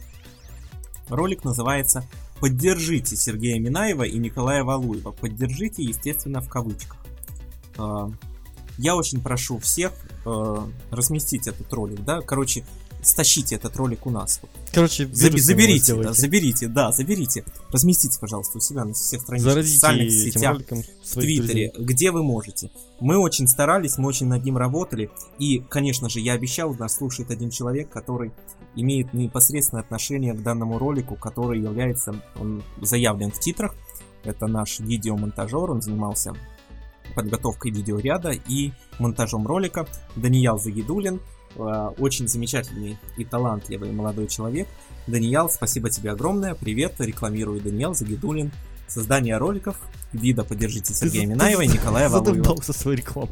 [1.09, 2.05] Ролик называется
[2.39, 5.11] «Поддержите Сергея Минаева и Николая Валуева».
[5.11, 6.97] Поддержите, естественно, в кавычках.
[7.77, 8.11] А,
[8.77, 9.91] я очень прошу всех
[10.25, 10.57] э,
[10.91, 12.63] разместить этот ролик, да, короче,
[13.01, 14.41] стащите этот ролик у нас.
[14.73, 17.43] Короче, Заби- заберите, да, заберите, да, заберите.
[17.71, 22.71] Разместите, пожалуйста, у себя на всех страничках, в социальных сетях, в Твиттере, где вы можете.
[22.99, 25.09] Мы очень старались, мы очень над ним работали.
[25.37, 28.31] И, конечно же, я обещал, нас слушает один человек, который
[28.75, 33.75] имеет непосредственное отношение к данному ролику, который является, он заявлен в титрах.
[34.23, 36.33] Это наш видеомонтажер, он занимался
[37.15, 39.87] подготовкой видеоряда и монтажом ролика.
[40.15, 41.21] Даниял Загидулин,
[41.57, 44.67] очень замечательный и талантливый молодой человек.
[45.07, 46.55] Даниэл, спасибо тебе огромное.
[46.55, 48.51] Привет, рекламирую Даниэл Загидулин.
[48.87, 49.75] Создание роликов.
[50.13, 52.55] Вида поддержите Сергея Минаева и Николая Валуева.
[52.63, 53.29] со своей рекламой.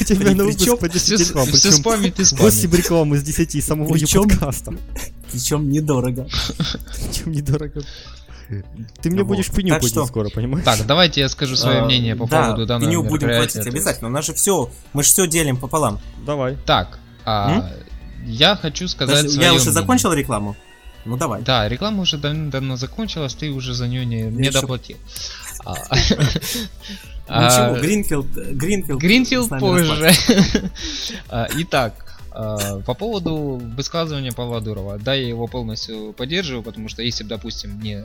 [0.00, 1.46] У тебя на выпуск по 10 реклам.
[1.46, 2.42] Все спамит и спамит.
[2.42, 4.74] 8 реклам из 10 самого ее подкаста.
[5.32, 6.26] Причем недорого.
[6.26, 7.82] Причем недорого.
[9.02, 10.64] Ты мне будешь пеню Так платить что- скоро, понимаешь?
[10.64, 14.08] Так, давайте я скажу свое А, мнение по да, поводу данного пеню будем платить обязательно.
[14.08, 16.00] У нас же все, мы же все делим пополам.
[16.26, 16.56] Давай.
[16.66, 16.98] Так,
[17.28, 17.70] а,
[18.24, 19.72] я хочу сказать своё я уже мнение.
[19.72, 20.56] закончил рекламу?
[21.04, 21.42] Ну давай.
[21.42, 24.96] Да, реклама уже давно закончилась, ты уже за нее не, не доплатил.
[25.64, 25.74] А,
[27.28, 29.00] Ничего, а, Гринфилд, Гринфилд.
[29.00, 30.10] Гринфилд позже.
[31.28, 34.98] А, Итак, по поводу высказывания Павла Дурова.
[34.98, 38.04] Да, я его полностью поддерживаю, потому что если бы, допустим, не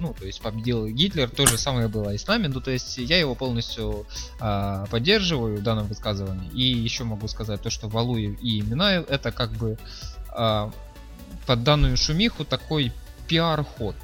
[0.00, 2.98] ну, то есть победил Гитлер, то же самое было и с нами, ну, то есть
[2.98, 4.06] я его полностью
[4.40, 6.50] а, поддерживаю в данном высказывании.
[6.50, 9.78] И еще могу сказать то, что Валуев и Минаев это как бы
[10.30, 10.70] а,
[11.46, 12.92] под данную шумиху такой
[13.28, 13.94] пиар-ход.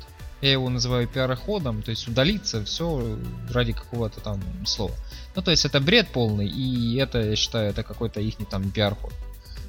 [0.42, 3.18] Я его называю пиар-ходом, то есть удалиться все
[3.50, 4.94] ради какого-то там слова.
[5.34, 9.12] Ну, то есть это бред полный, и это, я считаю, это какой-то их там пиар-ход.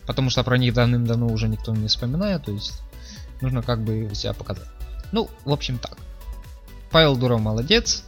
[0.06, 2.82] Потому что про них давным-давно уже никто не вспоминает, то есть
[3.42, 4.68] нужно как бы себя показать.
[5.12, 5.98] Ну, в общем так.
[6.92, 8.04] Павел Дуров молодец,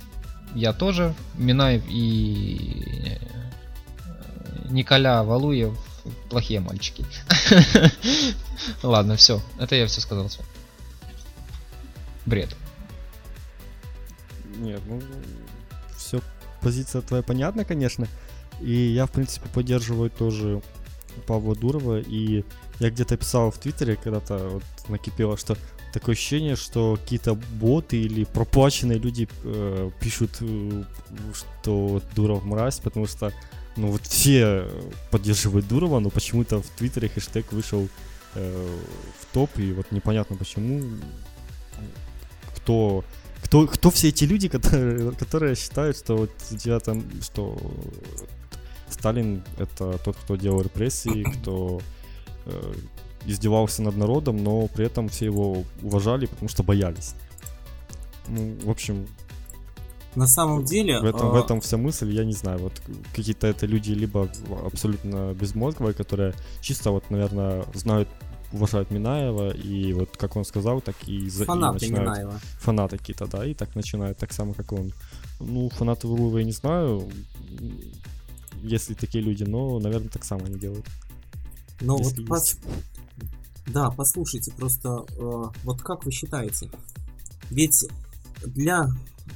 [0.56, 1.14] я тоже.
[1.36, 5.78] Минаев и э, Николя Валуев
[6.30, 7.06] плохие мальчики.
[8.84, 9.42] Ладно, все.
[9.60, 10.30] Это я все сказал.
[12.26, 12.56] Бред.
[14.58, 15.02] Нет, ну,
[15.96, 16.22] все,
[16.62, 18.08] позиция твоя понятна, конечно.
[18.60, 20.62] И я, в принципе, поддерживаю тоже
[21.28, 22.00] Павла Дурова.
[22.00, 22.44] И
[22.80, 25.58] я где-то писал в Твиттере, когда-то вот накипело, что
[25.94, 30.84] такое ощущение, что какие-то боты или проплаченные люди э, пишут, э,
[31.34, 33.32] что Дуров мразь, потому что
[33.76, 34.68] ну вот все
[35.12, 37.88] поддерживают Дурова, но почему-то в Твиттере хэштег вышел
[38.36, 38.78] э,
[39.20, 40.82] в топ, и вот непонятно почему,
[42.56, 43.04] кто
[43.44, 46.32] кто, кто все эти люди, которые, которые считают, что вот
[46.66, 47.58] я там, что
[48.90, 51.82] Сталин это тот, кто делал репрессии, кто
[52.46, 52.74] э,
[53.26, 57.16] издевался над народом, но при этом все его уважали, потому что боялись.
[58.28, 59.08] Ну, в общем,
[60.16, 61.00] На самом деле...
[61.00, 62.74] в этом, в а, этом вся мысль, я не знаю, вот
[63.16, 64.30] какие-то это люди либо
[64.66, 68.08] абсолютно безмозговые, которые чисто вот, наверное, знают,
[68.52, 72.40] уважают Минаева, и вот как он сказал, так и, за, и Фанаты начинают Минаева.
[72.60, 74.92] фанаты какие-то, да, и так начинают, так само, как он.
[75.40, 77.08] Ну, фанаты Врулова я не знаю,
[78.64, 80.86] если такие люди, но, наверное, так само они делают.
[81.82, 82.58] Ну вот пос-
[83.74, 86.70] Да, послушайте, просто э, вот как вы считаете?
[87.52, 87.88] Ведь
[88.46, 88.90] для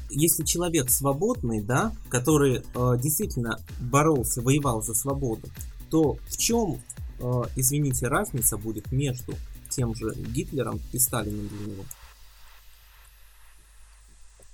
[0.10, 5.48] если человек свободный, да, который э, действительно боролся, воевал за свободу,
[5.90, 6.82] то в чем,
[7.20, 9.36] э, извините, разница будет между
[9.70, 11.84] тем же Гитлером и Сталином для него?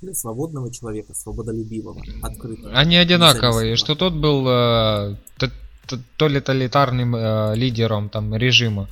[0.02, 2.72] Для свободного человека, свободолюбивого, открытого.
[2.74, 5.52] Они одинаковые, что тот был э, т-
[5.88, 8.88] т- тоталитарным э, лидером там режима.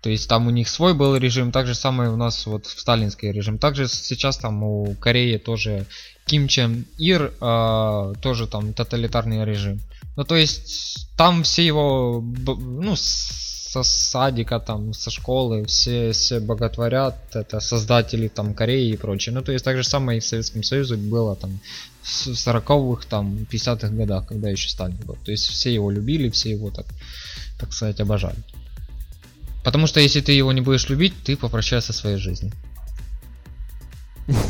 [0.00, 2.80] То есть там у них свой был режим, так же самое у нас вот в
[2.80, 3.58] сталинский режим.
[3.58, 5.86] Также сейчас там у Кореи тоже
[6.24, 9.80] Ким Чен Ир э, тоже там тоталитарный режим.
[10.16, 17.16] Ну то есть там все его, ну со садика там, со школы, все, все боготворят,
[17.34, 19.34] это создатели там Кореи и прочее.
[19.34, 21.60] Ну то есть так же самое и в Советском Союзе было там
[22.02, 25.18] в 40-х, там, 50-х годах, когда еще Сталин был.
[25.24, 26.86] То есть все его любили, все его, так,
[27.58, 28.38] так сказать, обожали.
[29.68, 32.52] Потому что если ты его не будешь любить, ты попрощаешься со своей жизнью.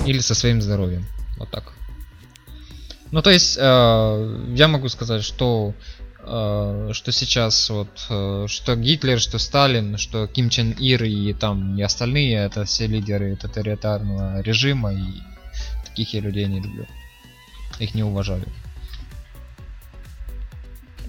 [0.07, 1.05] Или со своим здоровьем.
[1.39, 1.73] Вот так.
[3.11, 5.75] Ну, то есть, э, я могу сказать, что
[6.21, 11.77] э, что сейчас вот, э, что Гитлер, что Сталин, что Ким Чен Ир и там
[11.77, 15.05] и остальные, это все лидеры тоталитарного режима, и
[15.85, 16.87] таких я людей не люблю.
[17.81, 18.45] Их не уважаю.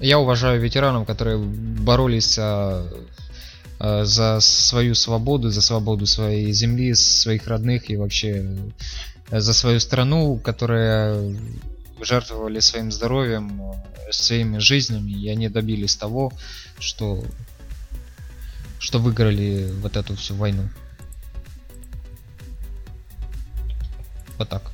[0.02, 3.04] Я уважаю ветеранов, которые боролись а, а,
[3.80, 8.46] за свою свободу, за свободу своей земли, своих родных и вообще
[9.32, 11.40] э, за свою страну, которые
[12.02, 16.34] жертвовали своим здоровьем, э, своими жизнями, и они добились того,
[16.80, 17.24] что
[18.80, 20.70] что выиграли вот эту всю войну.
[24.38, 24.72] Вот так.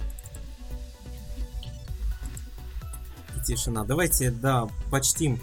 [3.45, 3.83] тишина.
[3.83, 5.39] Давайте, да, почтим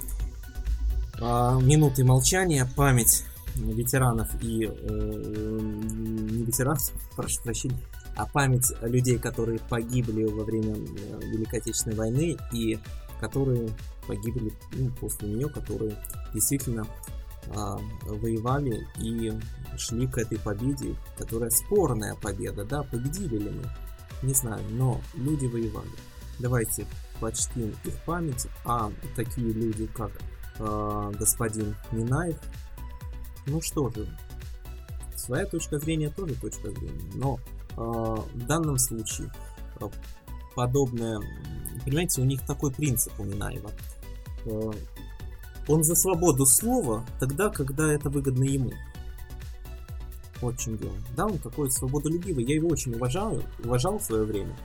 [1.20, 3.24] а, минуты молчания, память
[3.54, 7.78] ветеранов и э, не ветеранов, прошу прощения,
[8.16, 12.78] а память людей, которые погибли во время э, Великой Отечественной войны и
[13.20, 13.68] которые
[14.06, 15.96] погибли ну, после нее, которые
[16.34, 16.86] действительно
[17.54, 19.32] а, воевали и
[19.76, 23.62] шли к этой победе, которая спорная победа, да, победили ли мы,
[24.22, 25.90] не знаю, но люди воевали.
[26.38, 26.86] Давайте
[27.20, 30.10] почтим их память, а такие люди, как
[30.58, 32.36] э, господин Минаев,
[33.46, 34.06] ну что же,
[35.16, 37.38] своя точка зрения тоже точка зрения, но
[37.70, 39.32] э, в данном случае
[39.80, 39.88] э,
[40.54, 41.20] подобное,
[41.84, 43.70] понимаете, у них такой принцип у Минаева.
[44.46, 44.70] Э,
[45.68, 48.72] он за свободу слова тогда, когда это выгодно ему.
[50.58, 50.94] Чем дело.
[51.16, 52.44] Да, он такой свободолюбивый.
[52.44, 54.56] Я его очень уважаю, уважал в свое время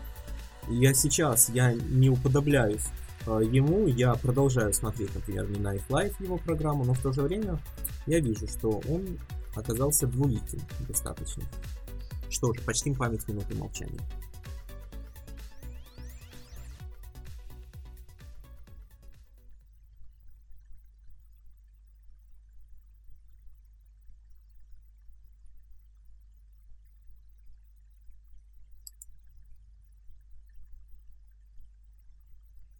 [0.69, 2.87] я сейчас, я не уподобляюсь
[3.27, 7.59] ему, я продолжаю смотреть, например, не Night Life его программу, но в то же время
[8.05, 9.19] я вижу, что он
[9.55, 11.43] оказался двуликим достаточно.
[12.29, 14.01] Что же, почтим память минуты молчания.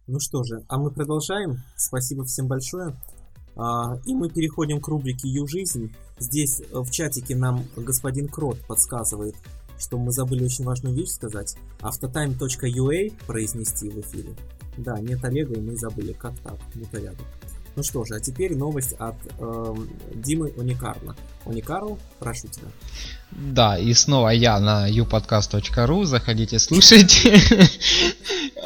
[0.08, 1.62] Ну что же, а мы продолжаем.
[1.76, 2.96] Спасибо всем большое.
[3.56, 5.94] А, и мы переходим к рубрике «Ю-жизнь».
[6.18, 9.36] Здесь э, в чатике нам господин Крот подсказывает,
[9.78, 11.56] что мы забыли очень важную вещь сказать.
[11.82, 14.34] Автотайм.ua произнести в эфире.
[14.78, 16.14] Да, нет Олега, и мы забыли.
[16.14, 16.58] Как так?
[16.74, 17.26] Непорядок.
[17.78, 19.74] Ну что же, а теперь новость от э,
[20.12, 21.14] Димы Уникарла.
[21.44, 22.66] Уникарл, прошу тебя.
[23.30, 27.40] Да, и снова я на youpodcast.ru, заходите, слушайте.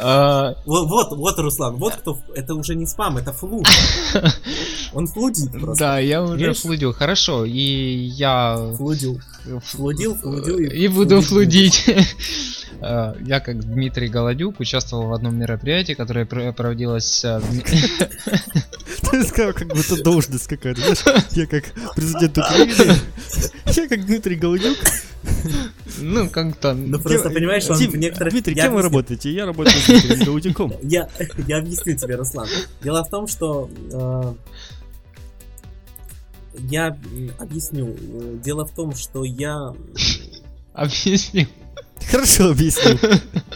[0.05, 3.69] А, вот, вот, вот, Руслан, вот кто, это уже не спам, это флуд.
[4.95, 5.85] Он флудит просто.
[5.85, 8.73] Да, я уже флудил, хорошо, и я...
[8.79, 9.21] Флудил.
[9.63, 10.65] Флудил, флудил и...
[10.65, 11.85] И буду флудить.
[12.81, 17.25] А, я, как Дмитрий Голодюк, участвовал в одном мероприятии, которое проводилось...
[17.25, 17.41] А,
[19.11, 20.81] Ты сказал, как будто должность какая-то,
[21.33, 21.65] я как
[21.95, 22.95] президент Украины,
[23.67, 24.77] я как Дмитрий Голодюк,
[26.01, 26.75] ну, как-то...
[26.75, 28.33] Ну, просто понимаешь, он в некоторых...
[28.33, 29.31] Дмитрий, кем вы работаете?
[29.31, 30.75] Я работаю с Дмитрием Гаудюком.
[30.83, 31.09] Я,
[31.47, 32.49] я объясню тебе, Руслан.
[32.83, 33.71] Дело в том, что...
[33.93, 34.35] Э,
[36.55, 36.99] я
[37.39, 37.97] объясню.
[38.43, 39.75] Дело в том, что я...
[40.73, 41.47] Объясню.
[42.11, 42.99] Хорошо объяснил.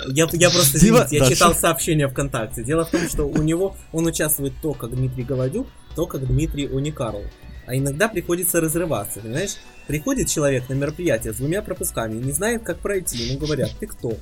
[0.08, 2.62] Я, я просто, извините, я читал сообщение ВКонтакте.
[2.62, 6.68] Дело в том, что у него, он участвует то, как Дмитрий Голодюк, то, как Дмитрий
[6.68, 7.24] Уникарл.
[7.66, 9.56] А иногда приходится разрываться, понимаешь?
[9.88, 13.18] Приходит человек на мероприятие с двумя пропусками не знает, как пройти.
[13.18, 14.12] Ему говорят, ты кто?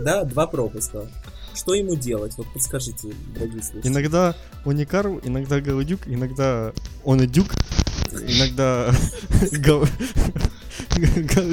[0.00, 1.08] Да, два пропуска.
[1.54, 2.34] Что ему делать?
[2.36, 3.92] Вот подскажите, дорогие слушатели.
[3.92, 6.72] Иногда Уникару, иногда Голодюк, иногда
[7.04, 7.48] он и Дюк,
[8.12, 8.94] иногда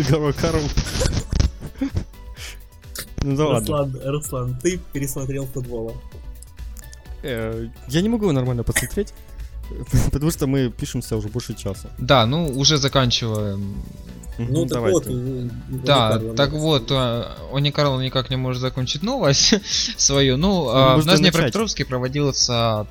[0.09, 0.61] Гарокару.
[3.21, 3.89] Ну да ладно.
[4.05, 5.93] Руслан, ты пересмотрел футбола.
[7.23, 9.13] Э, я не могу нормально посмотреть.
[10.11, 11.89] Потому что мы пишемся уже больше часа.
[11.97, 13.75] Да, ну уже заканчиваем.
[14.41, 15.05] Ну, так вот,
[15.83, 16.89] да, так вот,
[17.53, 19.55] Они Карл никак не может закончить новость
[19.97, 20.37] свою.
[20.37, 22.45] Ну, ну в Днепропетровске проводилось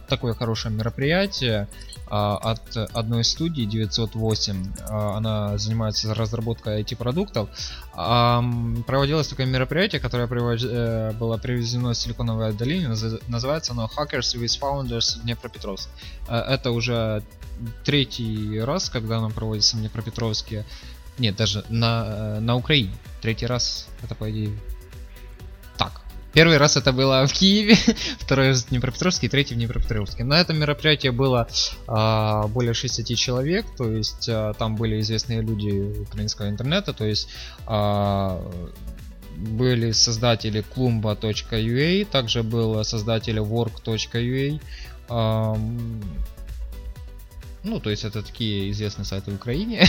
[0.08, 1.66] такое хорошее мероприятие.
[2.10, 4.72] А, от одной студии 908.
[4.88, 7.48] А, она занимается разработкой IT-продуктов.
[7.92, 12.88] Проводилось такое мероприятие, которое э, было привезено из Силиконовой долины.
[13.28, 15.88] Называется оно Hackers with Founders Днепропетровск.
[16.28, 17.22] Это уже
[17.84, 20.64] третий раз, когда оно проводится в Днепропетровске.
[21.18, 22.94] Нет, даже на, э, на Украине.
[23.20, 24.56] Третий раз это, по идее.
[26.32, 27.76] Первый раз это было в Киеве,
[28.18, 30.24] второй в Днепропетровске, третий в Днепропетровске.
[30.24, 31.48] На этом мероприятии было
[31.86, 37.28] а, более 60 человек, то есть а, там были известные люди украинского интернета, то есть
[37.66, 38.42] а,
[39.36, 44.60] были создатели klumba.ua, также был создатель work.ua,
[47.68, 49.86] ну, то есть это такие известные сайты в Украине.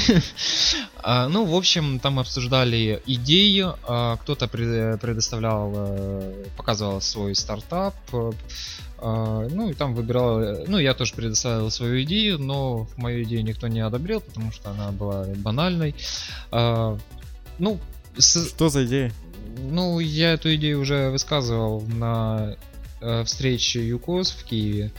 [1.03, 9.47] а, ну, в общем, там обсуждали идеи, а, кто-то предоставлял, а, показывал свой стартап, а,
[9.49, 13.79] ну, и там выбирал, ну, я тоже предоставил свою идею, но мою идею никто не
[13.79, 15.95] одобрил, потому что она была банальной.
[16.51, 17.79] Ну,
[18.17, 18.49] с...
[18.49, 19.11] Что за идея?
[19.57, 22.55] Ну, я эту идею уже высказывал на
[23.01, 24.91] э, встрече ЮКОС в Киеве.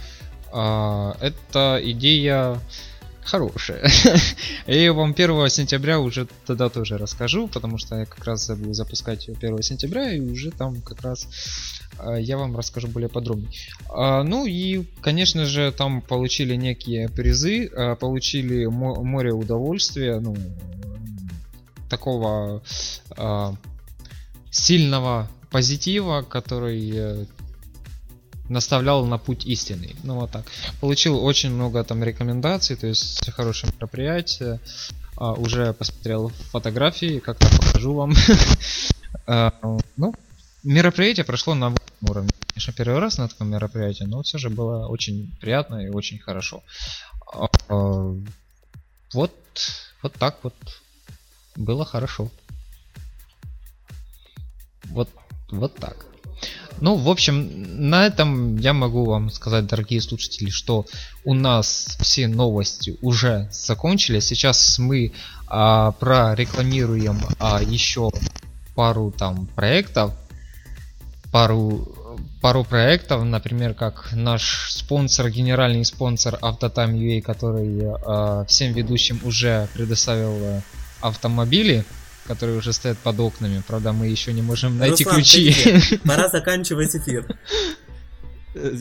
[0.52, 2.60] А, эта идея
[3.22, 3.88] хорошая.
[4.66, 8.74] Я ее вам 1 сентября уже тогда тоже расскажу, потому что я как раз буду
[8.74, 11.28] запускать ее 1 сентября, и уже там как раз
[11.98, 13.48] а, я вам расскажу более подробно.
[13.88, 20.36] А, ну и, конечно же, там получили некие призы, а, получили море удовольствия, ну,
[21.88, 22.62] такого
[24.50, 27.26] сильного позитива, который э,
[28.50, 29.96] наставлял на путь истинный.
[30.02, 30.44] Ну вот так.
[30.80, 34.60] Получил очень много там рекомендаций, то есть хорошее мероприятие.
[35.16, 38.12] А, уже посмотрел фотографии, как-то покажу вам.
[39.26, 39.52] а,
[39.96, 40.14] ну,
[40.64, 42.30] мероприятие прошло на уровне.
[42.48, 46.62] Конечно, первый раз на таком мероприятии, но все же было очень приятно и очень хорошо.
[47.32, 47.48] А,
[49.12, 49.32] вот,
[50.02, 50.54] вот так вот
[51.56, 52.30] было хорошо.
[54.84, 55.08] Вот,
[55.50, 56.09] вот так.
[56.80, 60.86] Ну, в общем, на этом я могу вам сказать, дорогие слушатели, что
[61.24, 64.26] у нас все новости уже закончились.
[64.26, 65.12] Сейчас мы
[65.46, 68.10] а, прорекламируем а, еще
[68.74, 70.12] пару там проектов,
[71.30, 71.86] пару
[72.40, 80.32] пару проектов, например, как наш спонсор, генеральный спонсор Autotime.ua, который э, всем ведущим уже предоставил
[80.32, 80.60] э,
[81.00, 81.84] автомобили
[82.30, 83.60] которые уже стоят под окнами.
[83.66, 85.98] Правда, мы еще не можем найти Руслан, ключи.
[86.04, 87.26] Пора заканчивать эфир.
[88.54, 88.72] Э,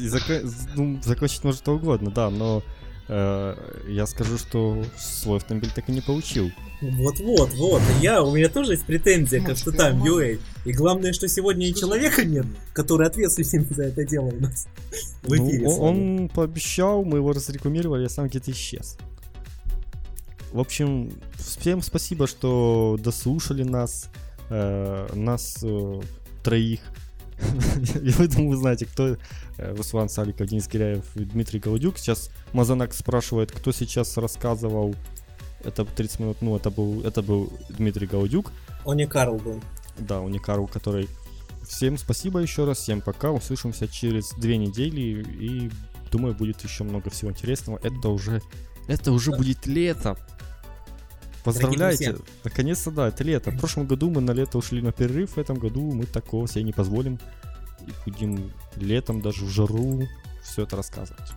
[0.76, 2.62] ну, закончить может что угодно, да, но
[3.08, 3.56] э,
[3.88, 6.52] я скажу, что свой автомобиль так и не получил.
[6.82, 7.82] Вот-вот, вот.
[8.04, 10.40] Я, у меня тоже есть претензия к что там UA.
[10.66, 14.68] И главное, что сегодня и человека нет, который ответственен за это дело у нас
[15.24, 15.64] в ну, эфире.
[15.64, 18.96] Ну, он пообещал, мы его разрекламировали, я сам где-то исчез.
[20.52, 24.10] В общем, всем спасибо, что дослушали нас,
[24.50, 26.02] э, нас э,
[26.44, 26.82] троих.
[28.02, 29.18] Я думаю, вы знаете, кто э,
[29.76, 31.98] Руслан Саликов, Денис Киряев и Дмитрий Голодюк.
[31.98, 34.96] Сейчас Мазанак спрашивает, кто сейчас рассказывал
[35.64, 38.52] это 30 минут, ну, это был, это был Дмитрий Гаудюк.
[38.86, 39.62] Он Карл был.
[39.98, 41.10] Да, он Карл, который...
[41.68, 45.70] Всем спасибо еще раз, всем пока, услышимся через две недели, и
[46.12, 47.80] думаю, будет еще много всего интересного.
[47.84, 48.42] Это уже,
[48.88, 50.18] это уже будет лето.
[51.54, 52.16] Поздравляйте!
[52.44, 53.52] Наконец-то, да, это лето.
[53.52, 56.64] В прошлом году мы на лето ушли на перерыв, в этом году мы такого себе
[56.64, 57.20] не позволим.
[57.88, 60.08] И будем летом даже в жару
[60.44, 61.30] все это рассказывать.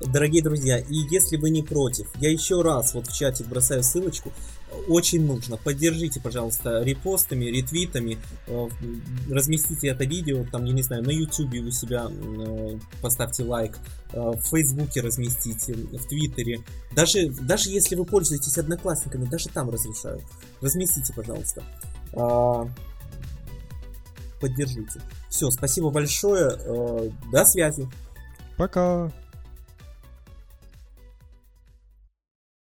[0.00, 4.32] Дорогие друзья, и если вы не против, я еще раз вот в чатик бросаю ссылочку.
[4.88, 5.56] Очень нужно.
[5.56, 8.18] Поддержите, пожалуйста, репостами, ретвитами.
[8.48, 8.68] Э,
[9.30, 13.78] разместите это видео, там, я не знаю, на YouTube у себя э, поставьте лайк.
[14.12, 16.64] Э, в Фейсбуке разместите, в Твиттере.
[16.92, 20.20] Даже, даже если вы пользуетесь одноклассниками, даже там разрешаю.
[20.60, 21.62] Разместите, пожалуйста.
[22.14, 22.68] А,
[24.40, 25.00] поддержите.
[25.30, 27.12] Все, спасибо большое.
[27.30, 27.88] До связи.
[28.56, 29.12] Пока.